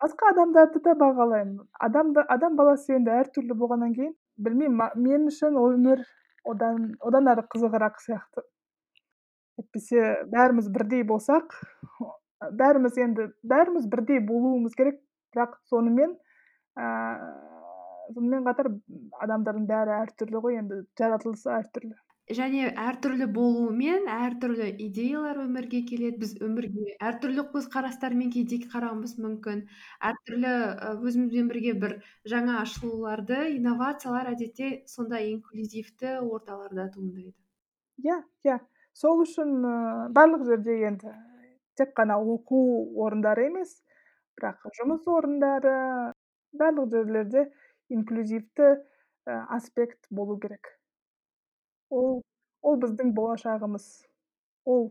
Басқа 0.00 0.30
адамдарды 0.32 0.80
да 0.84 0.94
бағалаймын. 0.96 1.66
Адамды 1.86 2.22
адам 2.34 2.54
баласы 2.56 2.94
енді 2.96 3.12
әртүрлі 3.18 3.56
болғаннан 3.62 3.92
кейін, 3.96 4.14
білмеймін, 4.40 4.94
мен 4.96 5.26
үшін 5.28 5.58
өмір 5.60 6.06
одан 6.48 6.94
одан 7.04 7.28
ары 7.28 7.44
қызығырақ 7.52 8.00
сияқты. 8.00 8.46
Әйтпесе 9.60 10.06
бәріміз 10.32 10.70
бірдей 10.72 11.04
болсақ, 11.10 11.52
бәріміз 12.62 12.96
енді 13.04 13.28
бәріміз 13.44 13.90
бірдей 13.92 14.22
болуымыз 14.24 14.78
керек, 14.78 15.02
бірақ 15.36 15.58
сонымен 15.68 16.16
сонымен 18.14 18.46
қатар 18.48 18.72
адамдардың 19.26 19.68
бәрі 19.68 19.98
әртүрлі 19.98 20.40
ғой 20.46 20.62
енді 20.62 20.80
жаратылысы 20.98 21.52
әртүрлі 21.60 21.92
және 22.36 22.70
әртүрлі 22.78 23.26
болуымен 23.34 24.06
әртүрлі 24.10 24.68
идеялар 24.86 25.40
өмірге 25.44 25.82
келеді. 25.88 26.18
Біз 26.22 26.32
өмірге 26.46 26.94
әртүрлі 27.10 27.44
көзқарастармен 27.54 28.32
кейде 28.34 28.60
қарауымыз 28.72 29.16
мүмкін. 29.22 29.64
Әртүрлі 30.10 30.52
өзімізбен 30.94 31.50
бірге 31.52 31.74
бір 31.84 31.96
жаңа 32.32 32.60
ашылуларды 32.62 33.40
инновациялар 33.56 34.32
әдетте 34.34 34.70
сондай 34.90 35.32
инклюзивті 35.34 36.18
орталарда 36.22 36.88
туындайды. 36.94 37.34
Иә 38.04 38.22
иә. 38.46 38.60
Сол 38.96 39.22
үшін 39.24 39.60
барлық 40.16 40.46
жерде 40.48 40.80
енді 40.88 41.14
тек 41.78 41.94
қана 41.98 42.18
оқу 42.18 42.60
орындары 43.04 43.46
емес 43.50 43.76
бірақ 44.38 44.66
жұмыс 44.80 45.06
орындары 45.08 45.76
барлық 46.56 46.90
жерлерде 46.94 47.46
инклюзивті 47.88 48.74
аспект 49.26 50.06
болу 50.10 50.38
керек. 50.42 50.79
Ол 51.90 52.22
ол 52.62 52.80
біздің 52.82 53.12
болашағымыз. 53.16 53.86
Ол 54.64 54.90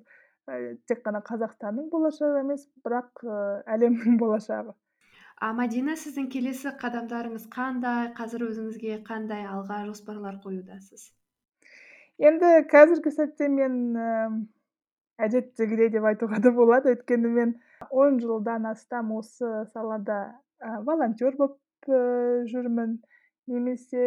тек 0.89 1.01
қана 1.05 1.21
қазақстанның 1.25 1.89
болашағы 1.93 2.43
емес 2.43 2.65
бірақ 2.85 3.23
әлемнің 3.75 4.17
болашағы. 4.23 4.75
А 5.39 5.53
мадина 5.55 5.95
сіздің 5.95 6.27
келесі 6.33 6.73
қадамдарыңыз 6.81 7.45
қандай? 7.53 8.09
Қазір 8.17 8.49
өзіңізге 8.49 8.97
қандай 9.07 9.45
алға 9.47 9.85
жоспарлар 9.87 10.41
қоюдасыз? 10.43 11.05
Енді 12.19 12.65
қазіргі 12.73 13.13
сәтте 13.15 13.47
мен 13.47 13.77
ііі 13.95 14.47
әдеттегідей 15.23 15.93
деп 15.93 16.09
айтуға 16.09 16.41
да 16.43 16.51
болады. 16.55 16.95
Өйткені 16.95 17.31
мен 17.37 17.53
он 17.89 18.19
жылдан 18.19 18.67
астам 18.67 19.13
осы 19.15 19.63
салада 19.71 20.19
і 20.59 20.81
волонтер 20.87 21.37
болып 21.39 21.57
ііі 21.87 22.49
жүрмін. 22.51 22.97
Немесе 23.49 24.03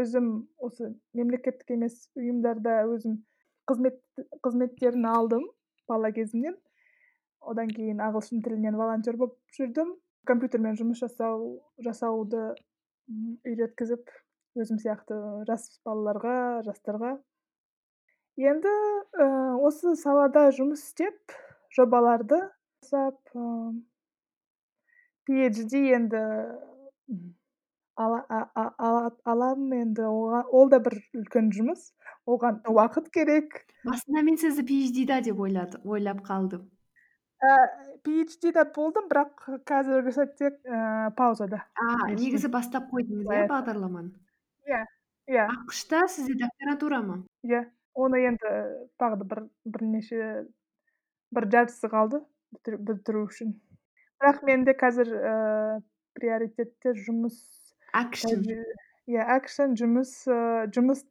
өзім 0.00 0.30
осы 0.64 0.92
мемлекеттік 1.18 1.74
емес 1.76 2.00
ұйымдарда 2.18 2.80
өзім 2.88 3.18
қызмет 3.68 4.00
қызметтерін 4.44 5.06
алдым 5.10 5.44
бала 5.88 6.10
кезімнен. 6.16 6.56
Одан 7.40 7.70
кейін 7.72 8.00
ағылшын 8.04 8.42
тілінен 8.44 8.76
волонтер 8.80 9.16
болып 9.20 9.36
жүрдім. 9.56 9.94
Компьютермен 10.28 10.76
жұмыс 10.80 11.00
жасау 11.04 11.60
жасауды 11.84 12.42
үйреткізіп 13.48 14.10
өзім 14.58 14.80
сияқты 14.82 15.18
жас 15.48 15.68
балаларға 15.86 16.64
жастарға. 16.66 17.14
Енді 18.38 18.72
ііі 19.18 19.28
осы 19.68 19.94
салада 19.98 20.48
жұмыс 20.54 20.82
істеп 20.88 21.36
жобаларды 21.74 22.40
жасап 22.82 23.18
ыыы 23.34 23.72
PhD 25.28 25.80
енді 25.92 26.20
аламын 27.98 29.72
енді. 29.82 30.06
Ол 30.06 30.70
да 30.70 30.78
бір 30.82 30.98
үлкен 31.18 31.50
жұмыс. 31.54 31.92
Оған 32.28 32.62
уақыт 32.68 33.10
керек. 33.10 33.64
Басында 33.84 34.22
мен 34.22 34.36
сізді 34.38 34.62
PhD 34.68 35.06
да 35.08 35.20
деп 35.24 35.38
ойлап 35.40 36.20
қалдым. 36.26 36.68
PhD 38.04 38.52
да 38.54 38.64
болдым 38.74 39.08
бірақ 39.10 39.44
қазіргі 39.66 40.12
сәтте 40.14 40.50
ііі 40.50 41.10
паузада. 41.18 41.62
А 41.78 42.10
негізі 42.10 42.50
бастап 42.50 42.90
қойдыңыз 42.92 43.26
иә 43.26 43.46
бағдарламаны? 43.50 44.10
Иә 44.66 44.82
иә. 45.30 45.46
Ақш 45.46 45.84
та 45.90 46.06
сізде 46.10 46.34
докторантура 46.42 47.02
ма? 47.02 47.22
Иә 47.46 47.66
оны 47.94 48.22
енді 48.26 48.54
тағы 48.98 49.22
да 49.22 49.28
бір 49.30 49.44
бірнеше 49.64 50.48
бір 51.34 51.48
жартысы 51.50 51.90
қалды 51.90 52.22
бітіру 52.66 53.26
үшін. 53.28 53.54
Бірақ 54.18 54.42
менде 54.46 54.74
қазір 54.74 55.14
ііі 55.14 55.80
приоритетте 56.18 56.96
жұмыс 56.98 57.38
акшн 58.02 58.44
иә 59.08 59.28
акшн 59.36 59.76
жұмыс 59.80 60.14
жұмыс 60.76 61.04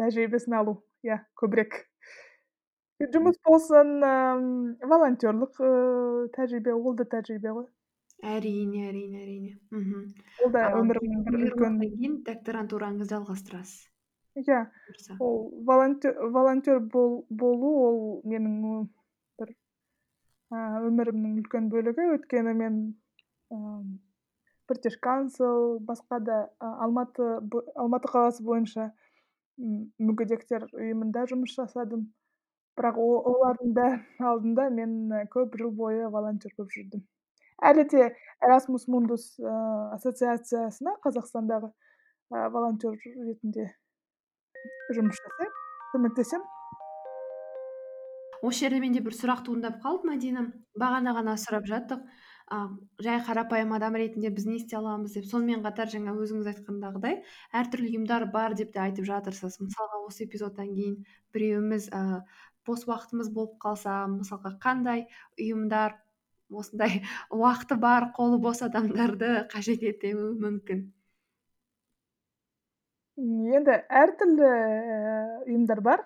тәжірибесін 0.00 0.58
алу 0.60 0.76
иә 1.06 1.22
көбірек 1.40 1.78
жұмыс 3.14 3.38
болсын 3.46 3.94
ыыы 4.08 4.90
волонтерлық 4.90 5.62
ыыы 5.68 6.26
тәжірибе 6.36 6.74
ол 6.76 6.98
да 6.98 7.06
тәжірибе 7.14 7.54
ғой 7.56 7.66
әрине 8.22 8.84
әрине 8.90 9.22
әрине 9.24 9.54
мхм 9.74 10.04
ол 10.46 10.52
да 10.54 10.68
өмірімнің 10.78 11.24
бір 11.30 11.46
үлкен 11.48 11.80
кейін 11.82 12.20
докторантураңызды 12.28 13.16
жалғастырасыз 13.16 14.44
иә 14.44 14.60
ол 15.18 15.50
волонтер 15.66 16.78
болу 16.92 17.72
ол 17.88 18.00
менің 18.34 18.86
бір 19.42 19.52
өмірімнің 20.92 21.42
үлкен 21.42 21.68
бөлігі 21.74 22.08
өйткені 22.14 22.54
мен 22.62 22.80
ыыы 23.50 23.98
british 24.72 24.98
council 25.04 25.78
басқа 25.84 26.18
да 26.24 26.38
алматы 26.60 27.28
алматы 27.76 28.08
қаласы 28.08 28.44
бойынша 28.44 28.90
мүгедектер 29.58 30.66
ұйымында 30.72 31.26
жұмыс 31.30 31.54
жасадым. 31.58 32.08
Бірақ 32.78 32.96
олардың 32.96 33.74
бәрінің 33.76 34.28
алдында 34.32 34.68
мен 34.72 34.94
көп 35.32 35.58
жыл 35.60 35.74
бойы 35.76 36.08
волонтер 36.08 36.54
болып 36.56 36.72
жүрдім. 36.72 37.04
Әлі 37.62 37.84
де 37.92 38.08
мундус 38.88 39.36
ыыы 39.38 39.92
ассоциациясына 39.98 40.96
қазақстандағы 41.04 41.70
волонтер 42.32 42.96
ретінде 42.96 43.68
жұмыс 44.96 45.20
жасаймын 45.20 45.60
көмектесемін. 45.92 46.48
Осы 48.42 48.64
жерде 48.64 48.80
менде 48.82 49.04
бір 49.04 49.14
сұрақ 49.14 49.44
туындап 49.46 49.76
қалды 49.84 50.08
мадина. 50.08 50.48
Бағана 50.74 51.12
ғана 51.14 51.36
сұрап 51.38 51.68
жаттық. 51.68 52.00
А 52.48 52.58
жай 53.02 53.20
қарапайым 53.26 53.74
адам 53.76 53.96
ретінде 54.00 54.30
біз 54.34 54.46
не 54.46 54.56
істей 54.58 54.78
аламыз 54.78 55.16
деп 55.16 55.26
сонымен 55.30 55.62
қатар 55.64 55.90
жаңа 55.92 56.14
өзіңіз 56.18 56.48
айтқандағыдай 56.52 57.18
әртүрлі 57.60 57.90
ұйымдар 57.92 58.26
бар 58.34 58.56
деп 58.58 58.72
те 58.74 58.82
айтып 58.84 59.06
жатырсыз. 59.08 59.58
Мысалға 59.62 60.02
осы 60.06 60.24
эпизодтан 60.26 60.72
кейін 60.74 60.96
біреуіміз 61.34 61.90
ііі 61.90 62.22
бос 62.66 62.86
уақытымыз 62.86 63.30
болып 63.34 63.58
қалса 63.62 63.94
мысалға 64.10 64.56
қандай 64.62 65.06
ұйымдар 65.38 65.96
осындай 66.50 67.02
уақыты 67.30 67.78
бар 67.80 68.10
қолы 68.16 68.38
бос 68.42 68.62
адамдарды 68.66 69.32
қажет 69.52 69.82
етуі 69.88 70.14
мүмкін? 70.42 70.84
Енді 73.22 73.78
әртүрлі 74.02 74.52
ііі 74.52 75.16
ұйымдар 75.46 75.82
бар. 75.84 76.04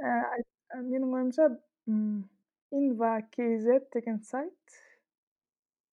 Ііі 0.00 0.84
менің 0.90 1.16
ойымша 1.18 1.50
инва 2.70 3.12
кейзет 3.34 3.90
деген 3.94 4.20
сайт. 4.22 4.80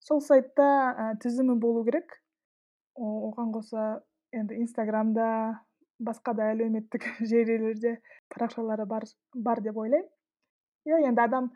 Сол 0.07 0.21
сайтта 0.23 0.67
і 0.95 1.05
тізімі 1.21 1.57
болу 1.59 1.83
керек. 1.85 2.21
Оған 2.95 3.51
қоса 3.53 4.01
енді 4.31 4.55
инстаграмда 4.63 5.59
басқа 5.99 6.33
да 6.37 6.47
әлеуметтік 6.53 7.03
желілерде 7.31 7.97
парақшалары 8.31 8.85
бар 8.87 9.03
бар 9.35 9.61
деп 9.65 9.77
ойлаймын. 9.77 10.07
Иә 10.87 11.01
енді 11.09 11.23
адам 11.25 11.51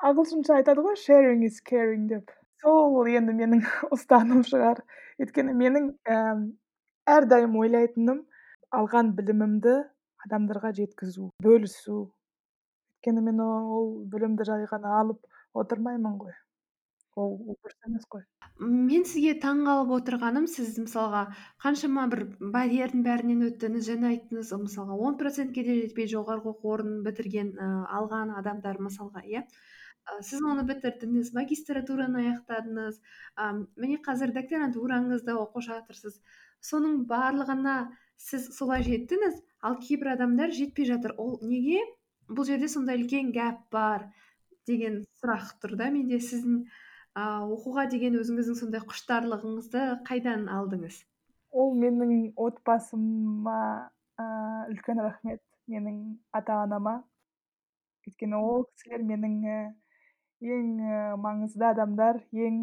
ағылшынша 0.00 0.58
айтады 0.60 0.82
ғой 0.86 0.96
шеринг 0.96 1.44
из 1.44 1.60
керинг 1.60 2.08
деп. 2.08 2.32
Сол 2.62 3.06
енді 3.06 3.36
менің 3.36 3.64
ұстанымым 3.94 4.44
шығар. 4.48 4.80
Өйткені 5.20 5.54
менің 5.54 5.90
ііі 6.08 6.52
әрдайым 7.14 7.58
ойлайтыным 7.60 8.24
алған 8.72 9.12
білімімді 9.18 9.76
адамдарға 10.24 10.72
жеткізу 10.80 11.28
бөлісу. 11.44 11.98
Өйткені 12.96 13.26
мен 13.28 13.44
ол 13.44 13.92
білімді 14.08 14.48
жай 14.48 14.64
ғана 14.72 14.96
алып 15.02 15.20
отырмаймын 15.52 16.16
ғой. 16.22 16.32
Ол 17.20 17.36
дұрыс 17.48 17.76
емес 17.88 18.06
қой. 18.10 18.24
Мен 18.60 19.04
сізге 19.08 19.34
таңғалып 19.42 19.92
отырғаным 19.98 20.46
сіз 20.50 20.76
мысалға 20.78 21.22
қаншама 21.62 22.06
бір 22.12 22.24
барьердің 22.54 23.04
бәрінен 23.06 23.46
өттіңіз 23.48 23.88
жаңа 23.88 24.12
айттыңыз. 24.14 24.52
Мысалға 24.64 24.98
он 25.08 25.18
процентке 25.20 25.64
де 25.66 25.78
жетпей 25.80 26.10
жоғарғы 26.10 26.52
оқу 26.54 26.74
орнын 26.76 27.00
бітірген 27.06 27.54
ііі 27.54 27.70
алған 27.98 28.34
адамдар 28.38 28.78
мысалға 28.82 29.24
иә. 29.26 29.44
Сіз 30.28 30.42
оны 30.44 30.66
бітірдіңіз 30.68 31.32
магистратураны 31.34 32.22
аяқтадыңыз. 32.22 33.00
А 33.40 33.52
міне 33.56 33.98
қазір 34.04 34.34
докторантураңызды 34.36 35.36
оқып 35.40 35.64
жатырсыз. 35.68 36.18
Соның 36.60 37.04
барлығына 37.08 37.76
сіз 38.20 38.50
солай 38.56 38.84
жеттіңіз 38.84 39.40
ал 39.64 39.78
кейбір 39.80 40.14
адамдар 40.14 40.52
жетпей 40.52 40.90
жатыр. 40.90 41.16
Ол 41.18 41.38
неге? 41.42 41.80
Бұл 42.28 42.46
жерде 42.48 42.68
сондай 42.68 43.00
үлкен 43.00 43.32
гэп 43.32 43.64
бар 43.72 44.10
деген 44.68 45.02
сұрақ 45.20 45.56
тұр 45.62 45.78
да 45.80 45.90
менде. 45.92 46.20
Сіздің 46.20 46.66
ыыы 47.14 47.54
оқуға 47.54 47.86
деген 47.92 48.18
өзіңіздің 48.18 48.58
сондай 48.58 48.82
құштарлығыңызды 48.90 49.82
қайдан 50.08 50.48
алдыңыз? 50.50 51.00
Ол 51.54 51.74
менің 51.78 52.32
отбасыма 52.46 53.58
ыыы 54.18 54.74
үлкен 54.74 55.02
рахмет 55.04 55.42
менің 55.70 55.98
ата 56.34 56.62
анама 56.64 56.96
өйткені 58.08 58.40
ол 58.40 58.66
кісілер 58.74 59.04
менің 59.06 59.36
ең 60.44 60.72
маңызды 61.22 61.68
адамдар 61.70 62.20
ең 62.32 62.58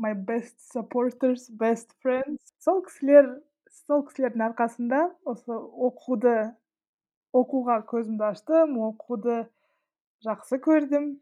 my 0.00 0.14
best 0.14 0.56
supporters 0.72 1.46
best 1.62 1.94
friends. 2.02 2.40
Сол 2.58 2.82
кісілер 2.86 3.28
сол 3.86 4.02
кісілердің 4.08 4.46
арқасында 4.50 5.00
осы 5.28 5.54
оқуды 5.86 6.36
оқуға 7.36 7.80
көзімді 7.90 8.26
аштым 8.32 8.78
оқуды 8.88 9.42
жақсы 10.26 10.58
көрдім. 10.64 11.12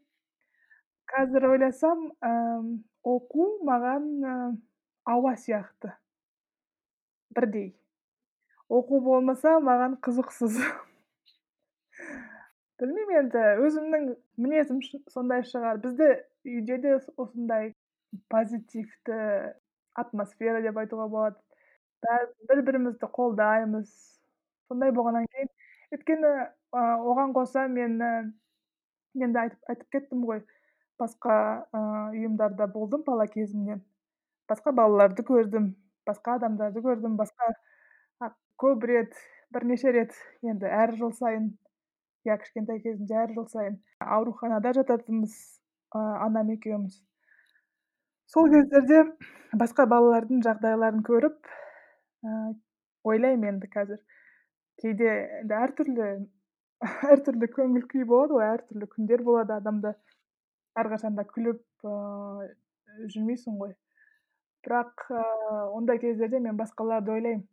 Қазір 1.09 1.47
ойласам 1.49 2.05
ііі 2.21 2.75
оқу 3.09 3.45
маған 3.65 4.05
і 4.19 4.33
ауа 5.09 5.33
сияқты. 5.39 5.95
Бірдей. 7.33 7.71
Оқу 8.69 8.99
болмаса 9.01 9.57
маған 9.63 9.97
қызықсыз. 10.05 10.59
Білмеймін 12.79 13.23
енді 13.23 13.45
өзімнің 13.65 14.05
мінезім 14.37 14.79
сондай 15.11 15.41
шығар. 15.49 15.81
Бізді 15.83 16.09
үйде 16.45 16.77
де 16.83 16.97
осындай 17.17 17.73
позитивті 18.29 19.17
атмосфера 19.99 20.61
деп 20.65 20.77
айтуға 20.77 21.09
болады. 21.09 21.37
Бір 22.49 22.61
бірімізді 22.67 23.09
қолдаймыз. 23.17 23.89
Сондай 24.69 24.93
болғаннан 24.95 25.25
кейін 25.33 25.49
өйткені 25.95 26.31
оған 26.71 27.33
қоса 27.35 27.65
мен 27.67 27.97
і 27.99 29.25
енді 29.25 29.43
айтып 29.43 29.73
айтып 29.73 29.97
кеттім 29.97 30.23
ғой. 30.29 30.45
Басқа 30.99 31.35
ұйымдарда 32.13 32.67
болдым 32.73 33.03
бала 33.07 33.27
кезімнен. 33.27 33.81
Басқа 34.49 34.73
балаларды 34.75 35.23
көрдім 35.23 35.73
басқа 36.09 36.37
адамдарды 36.39 36.83
көрдім 36.85 37.17
басқа 37.19 37.51
көп 38.59 38.85
рет 38.89 39.13
бірнеше 39.53 39.91
рет 39.95 40.15
енді 40.43 40.69
әр 40.81 40.95
жыл 40.99 41.13
сайын 41.19 41.51
иә 42.27 42.37
кішкентай 42.41 42.81
кезімде 42.83 43.15
әр 43.23 43.33
жыл 43.35 43.47
сайын 43.51 43.77
ауруханада 44.17 44.73
жататынбыз 44.77 45.35
ыыы 45.95 46.17
анам 46.25 46.49
екеуміз. 46.55 46.99
Сол 48.33 48.49
кездерде 48.53 49.03
басқа 49.63 49.87
балалардың 49.93 50.43
жағдайларын 50.45 51.05
көріп 51.07 51.53
ыыы 52.25 52.57
ойлаймын 53.13 53.55
енді 53.55 53.71
қазір. 53.75 54.01
Кейде 54.81 55.09
енді 55.41 55.55
әртүрлі 55.63 56.09
әртүрлі 57.13 57.49
көңіл 57.55 57.87
күй 57.91 58.05
болады 58.11 58.37
ғой 58.37 58.49
әртүрлі 58.53 58.91
күндер 58.93 59.23
болады 59.27 59.55
адамда. 59.57 59.95
Әрқашанда 60.77 61.25
күліп 61.33 61.61
ыыы 61.89 62.49
жүрмейсің 63.13 63.57
ғой. 63.61 63.73
Бірақ 64.65 65.05
ыыы 65.09 65.61
ондай 65.77 65.99
кездерде 66.03 66.39
мен 66.43 66.57
басқаларды 66.59 67.13
ойлаймын. 67.15 67.45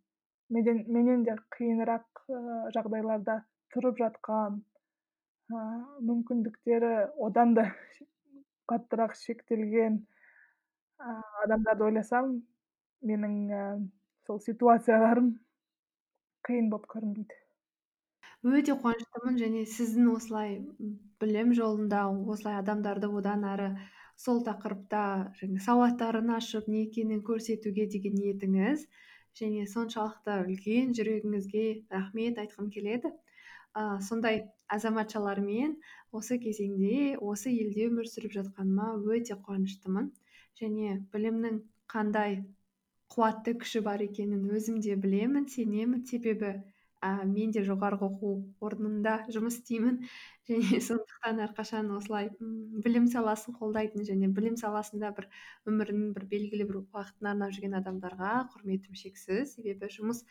Менен 0.51 0.85
менен 0.93 1.25
де 1.27 1.37
қиынырақ 1.57 2.27
ыыы 2.29 2.59
жағдайларда 2.77 3.39
тұрып 3.75 4.03
жатқан 4.03 4.61
ыыы 5.53 6.05
мүмкіндіктері 6.11 6.93
одан 7.29 7.55
да 7.59 7.69
қаттырақ 8.71 9.17
шектелген 9.23 10.03
ыыы 11.01 11.43
адамдарды 11.47 11.89
ойласам 11.91 12.37
менің 13.07 13.35
ііі 13.49 13.67
сол 14.27 14.41
ситуацияларым 14.43 15.35
қиын 16.49 16.71
болып 16.71 16.89
көрінбейді. 16.95 17.46
Өте 18.45 18.75
қуаныштымын. 18.83 19.37
Және 19.41 19.65
сіздің 19.71 20.11
осылай 20.15 20.59
білім 21.21 21.53
жолында 21.57 22.07
осылай 22.35 22.59
адамдарды 22.61 23.09
одан 23.21 23.45
әрі 23.53 23.69
сол 24.17 24.43
тақырыпта 24.45 25.03
жаңа 25.41 25.63
сауаттарын 25.65 26.33
ашып 26.37 26.69
не 26.73 26.87
екенін 26.87 27.23
көрсетуге 27.25 27.87
деген 27.93 28.17
ниетіңіз. 28.21 28.87
Және 29.37 29.67
соншалықты 29.69 30.41
үлкен 30.49 30.93
жүрегіңізге 30.97 31.65
рахмет 31.93 32.39
айтқым 32.41 32.71
келеді. 32.73 33.13
Ыыы 33.77 34.01
сондай 34.01 34.39
азаматшалармен 34.73 35.75
осы 36.17 36.39
кезеңде 36.41 37.19
осы 37.21 37.53
елде 37.53 37.91
өмір 37.91 38.09
сүріп 38.09 38.33
жатқаныма 38.39 38.95
өте 39.13 39.37
қуаныштымын. 39.37 40.09
Және 40.61 40.95
білімнің 41.13 41.61
қандай 41.93 42.39
қуатты 43.13 43.53
күші 43.61 43.83
бар 43.85 44.01
екенін 44.07 44.49
өзім 44.57 44.81
де 44.81 44.97
білемін 44.97 45.45
сенемін. 45.53 46.07
Себебі 46.09 46.55
ііі 47.07 47.29
мен 47.33 47.53
де 47.55 47.63
жоғарғы 47.67 48.09
оқу 48.09 48.33
орнында 48.69 49.17
жұмыс 49.35 49.61
істеймін. 49.61 50.01
Және 50.49 50.81
сондықтан 50.89 51.41
әрқашан 51.47 51.91
осылай 51.97 52.31
білім 52.85 53.09
саласын 53.13 53.57
қолдайтын 53.61 54.07
және 54.09 54.31
білім 54.37 54.59
саласында 54.61 55.13
бір 55.17 55.29
өмірінің 55.71 56.13
бір 56.19 56.29
белгілі 56.35 56.69
бір 56.71 56.83
уақытын 56.83 57.33
арнап 57.33 57.57
жүрген 57.57 57.79
адамдарға 57.81 58.35
құрметім 58.55 58.99
шексіз. 59.03 59.57
Себебі 59.57 59.91
жұмыс 59.99 60.25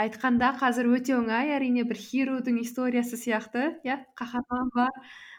айтқанда 0.00 0.54
қазір 0.58 0.90
өте 0.96 1.14
оңай 1.18 1.54
әрине 1.54 1.84
бір 1.86 2.00
хиродің 2.02 2.58
историясы 2.64 3.18
сияқты 3.20 3.68
иә 3.86 4.00
қаһарман 4.18 4.72
бар 4.74 4.90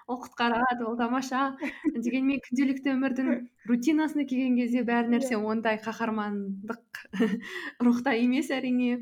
ол 0.06 0.20
құтқарады 0.22 0.86
ол 0.86 0.98
тамаша 1.00 1.42
дегенмен 2.06 2.42
күнделікті 2.46 2.92
өмірдің 2.94 3.30
рутинасына 3.72 4.26
келген 4.30 4.60
кезде 4.60 4.84
бәр 4.86 5.10
нәрсе 5.10 5.34
иә 5.34 5.42
ондай 5.52 5.80
қаһармандық 5.82 7.02
рухта 7.88 8.14
емес 8.20 8.52
әрине. 8.54 9.00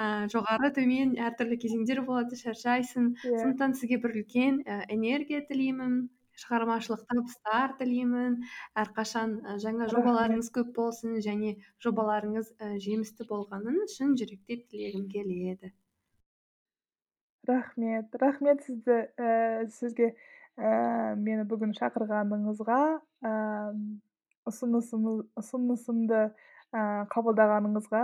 Ііі 0.00 0.32
жоғары 0.32 0.72
төмен 0.78 1.14
әртүрлі 1.28 1.60
кезеңдер 1.66 2.02
болады 2.08 2.40
шаршайсың. 2.40 3.12
Иә. 3.20 3.36
Сондықтан 3.42 3.76
сізге 3.78 4.00
бір 4.02 4.16
үлкен 4.22 4.62
энергия 4.96 5.44
тілеймін 5.50 6.00
шығармашылық 6.40 7.04
табыстар 7.10 7.76
тілеймін. 7.78 8.40
Әрқашан 8.80 9.36
жаңа 9.62 9.92
жобаларыңыз 9.92 10.50
көп 10.56 10.72
болсын 10.80 11.20
және 11.28 11.54
жобаларыңыз 11.84 12.52
жемісті 12.88 13.28
болғанын 13.28 13.84
шын 13.92 14.16
жүректен 14.18 14.64
тілегім 14.72 15.08
келеді. 15.12 15.74
Рахмет 17.48 18.14
рахмет 18.20 18.62
сізді 18.64 18.96
ііі 19.18 19.68
сізге 19.74 20.08
ііі 20.12 21.20
мені 21.20 21.44
бүгін 21.50 21.74
шақырғаныңызға 21.78 22.80
ііі 23.24 24.00
ұсынысымды 24.50 26.20
ііі 26.74 27.06
қабылдағаныңызға. 27.14 28.02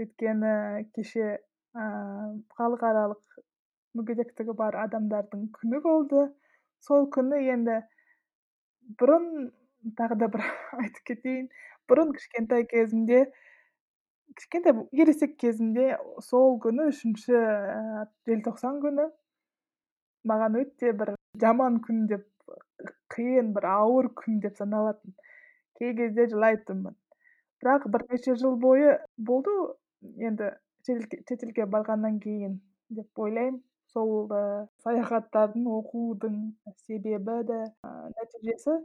Өйткені 0.00 0.54
кеше 0.96 1.26
ііі 1.26 1.88
халықаралық 2.58 3.42
мүгедектігі 3.98 4.56
бар 4.58 4.78
адамдардың 4.84 5.48
күні 5.58 5.80
болды. 5.84 6.26
Сол 6.82 7.06
күні 7.14 7.40
енді 7.54 7.80
бұрын 9.00 9.52
тағы 9.98 10.18
да 10.22 10.30
бір 10.34 10.44
айтып 10.82 11.04
кетейін. 11.12 11.48
Бұрын 11.90 12.14
кішкентай 12.16 12.66
кезімде 12.70 13.26
кішкентай 14.38 14.74
ересек 15.04 15.36
кезімде 15.42 15.86
сол 16.28 16.58
күні 16.64 16.88
үшінші 16.92 17.34
ііі 17.34 18.06
желтоқсан 18.30 18.80
күні 18.84 19.06
маған 20.30 20.58
өте 20.62 20.92
бір 21.00 21.14
жаман 21.44 21.80
күн 21.86 22.04
деп 22.10 22.26
қиын 23.14 23.54
бір 23.56 23.70
ауыр 23.70 24.10
күн 24.20 24.42
деп 24.44 24.58
саналатын 24.60 25.16
кей 25.78 25.94
кезде 26.00 26.28
жылайтынмын 26.34 26.96
бірақ 27.62 27.88
бірнеше 27.94 28.36
жыл 28.40 28.58
бойы 28.60 28.98
болды 29.30 29.54
енді 30.28 30.50
шетелге 30.86 31.66
барғаннан 31.74 32.18
кейін 32.20 32.58
деп 32.90 33.18
ойлаймын. 33.18 33.62
Сол 33.94 34.26
ыыы 34.26 34.66
саяхаттардың 34.82 35.66
оқудың 35.70 36.38
себебі 36.86 37.36
де 37.48 37.60
ыыы 37.86 38.10
нәтижесі. 38.16 38.78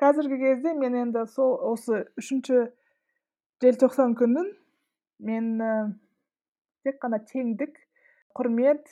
Қазіргі 0.00 0.38
кезде 0.42 0.74
мен 0.78 0.94
енді 1.00 1.24
сол 1.34 1.56
осы 1.72 2.04
үшінші 2.20 2.60
желтоқсан 3.64 4.14
күнін 4.20 4.52
мен 5.28 5.50
тек 6.84 7.00
қана 7.02 7.20
теңдік 7.32 7.78
құрмет 8.38 8.90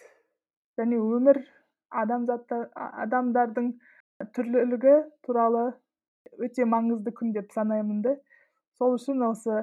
және 0.81 0.99
өмір 0.99 1.43
адамзатта 2.03 2.65
адамдардың 3.05 3.73
түрлілігі 4.37 4.97
туралы 5.27 5.65
өте 6.47 6.67
маңызды 6.75 7.13
күн 7.19 7.33
деп 7.37 7.53
санаймын 7.55 8.03
да 8.07 8.17
сол 8.79 8.97
үшін 8.99 9.25
осы 9.29 9.63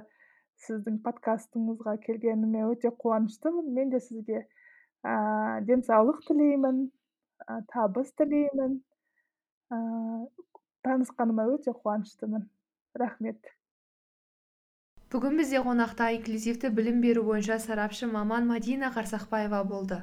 сіздің 0.66 1.00
подкастыңызға 1.06 1.96
келгеніме 2.06 2.66
өте 2.68 2.92
қуаныштымын. 3.04 3.70
Мен 3.76 3.94
де 3.94 4.02
сізге 4.04 4.42
ыыы 4.44 5.62
денсаулық 5.70 6.20
тілеймін 6.28 6.82
ы 7.48 7.60
табыс 7.74 8.12
тілеймін 8.20 8.76
ыыы 9.78 10.28
танысқаныма 10.88 11.48
өте 11.56 11.72
қуаныштымын. 11.72 12.46
Рахмет. 13.00 13.40
Бүгін 15.14 15.40
бізде 15.42 15.60
қонақта 15.66 16.08
инклюзивті 16.14 16.70
білім 16.78 17.00
беру 17.02 17.24
бойынша 17.26 17.56
сарапшы 17.62 18.06
маман 18.08 18.46
мадина 18.46 18.92
қарсақбаева 18.94 19.64
болды. 19.66 19.96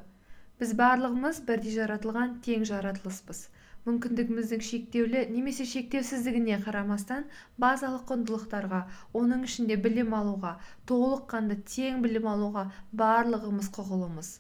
Біз 0.59 0.73
барлығымыз 0.81 1.37
бірдей 1.47 1.75
жаратылған 1.77 2.33
тең 2.43 2.65
жаратылыспыз. 2.67 3.43
Мүмкіндігіміздің 3.87 4.65
шектеулі 4.67 5.21
немесе 5.31 5.63
шектеусіздігіне 5.73 6.57
қарамастан 6.65 7.29
базалық 7.63 8.03
құндылықтарға 8.09 8.81
оның 9.21 9.45
ішінде 9.47 9.77
білім 9.85 10.17
алуға 10.19 10.57
толыққанды 10.91 11.61
тең 11.75 12.01
білім 12.03 12.27
алуға 12.33 12.65
барлығымыз 13.03 13.69
құқылымыз. 13.77 14.33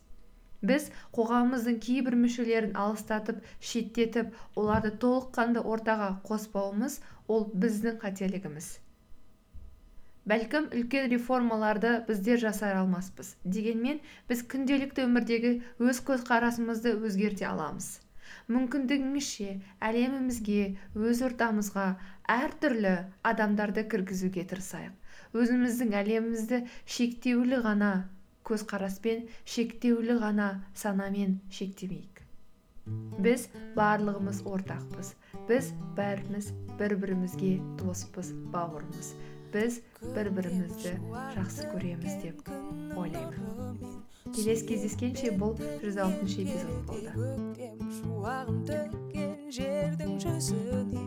Біз 0.66 0.88
қоғамымыздың 1.14 1.78
кейбір 1.86 2.18
мүшелерін 2.24 2.74
алыстатып 2.86 3.38
шеттетіп 3.70 4.34
оларды 4.58 4.90
толыққанды 5.06 5.62
ортаға 5.62 6.10
қоспауымыз 6.26 6.98
ол 7.28 7.46
біздің 7.54 8.02
қателігіміз. 8.02 8.72
Бәлкім 10.26 10.66
үлкен 10.74 11.06
реформаларды 11.12 11.92
біздер 12.08 12.40
жасай 12.42 12.74
алмаспыз. 12.74 13.36
Дегенмен 13.44 14.00
біз 14.28 14.42
күнделікті 14.50 15.04
өмірдегі 15.06 15.52
өз 15.78 16.02
көзқарасымызды 16.08 16.96
өзгерте 17.06 17.46
аламыз. 17.46 18.00
Мүмкіндігімізше 18.50 19.52
әлемімізге 19.86 20.76
өз 20.98 21.22
ортамызға 21.28 21.86
әртүрлі 22.30 22.96
адамдарды 23.30 23.86
кіргізуге 23.90 24.42
тырысайық. 24.50 24.94
Өзіміздің 25.36 25.94
әлемімізді 26.02 26.60
шектеулі 26.96 27.62
ғана 27.62 27.92
көзқараспен 28.46 29.26
шектеулі 29.46 30.18
ғана 30.22 30.50
санамен 30.74 31.40
шектемейік. 31.54 32.22
Біз 33.22 33.48
барлығымыз 33.78 34.44
ортақпыз. 34.46 35.14
Біз 35.48 35.72
бәріміз 35.98 36.52
бір 36.78 36.94
бірімізге 37.02 37.56
доспыз 37.80 38.30
бауырмыз. 38.54 39.14
Біз 39.52 39.80
бір 40.14 40.30
бірімізді 40.36 40.92
жақсы 41.36 41.68
көреміз 41.72 42.16
деп 42.22 42.48
ойлаймын 42.98 44.00
келесі 44.34 44.66
кездескенше 44.70 45.32
бұл 45.40 45.54
жүз 45.84 46.00
алтыншы 46.02 46.42
эпизод 46.44 46.90
болды 46.90 47.70
шуағын 48.00 48.58
төккен 48.70 49.46
жердің 49.58 50.18
жүзіне 50.24 51.04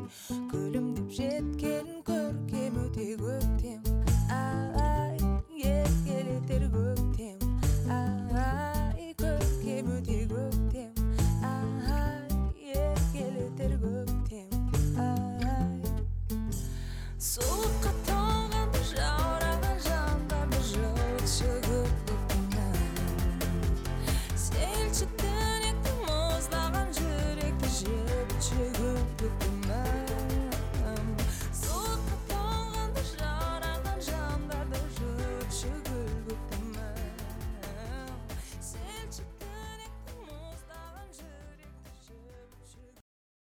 күлімдеп 0.54 1.12
жеткен 1.20 2.00
көркем 2.08 2.80
өте 2.86 3.12
көктем 3.20 3.82
ай 4.40 5.20
еркелетер 5.60 6.70
көктем 6.74 7.09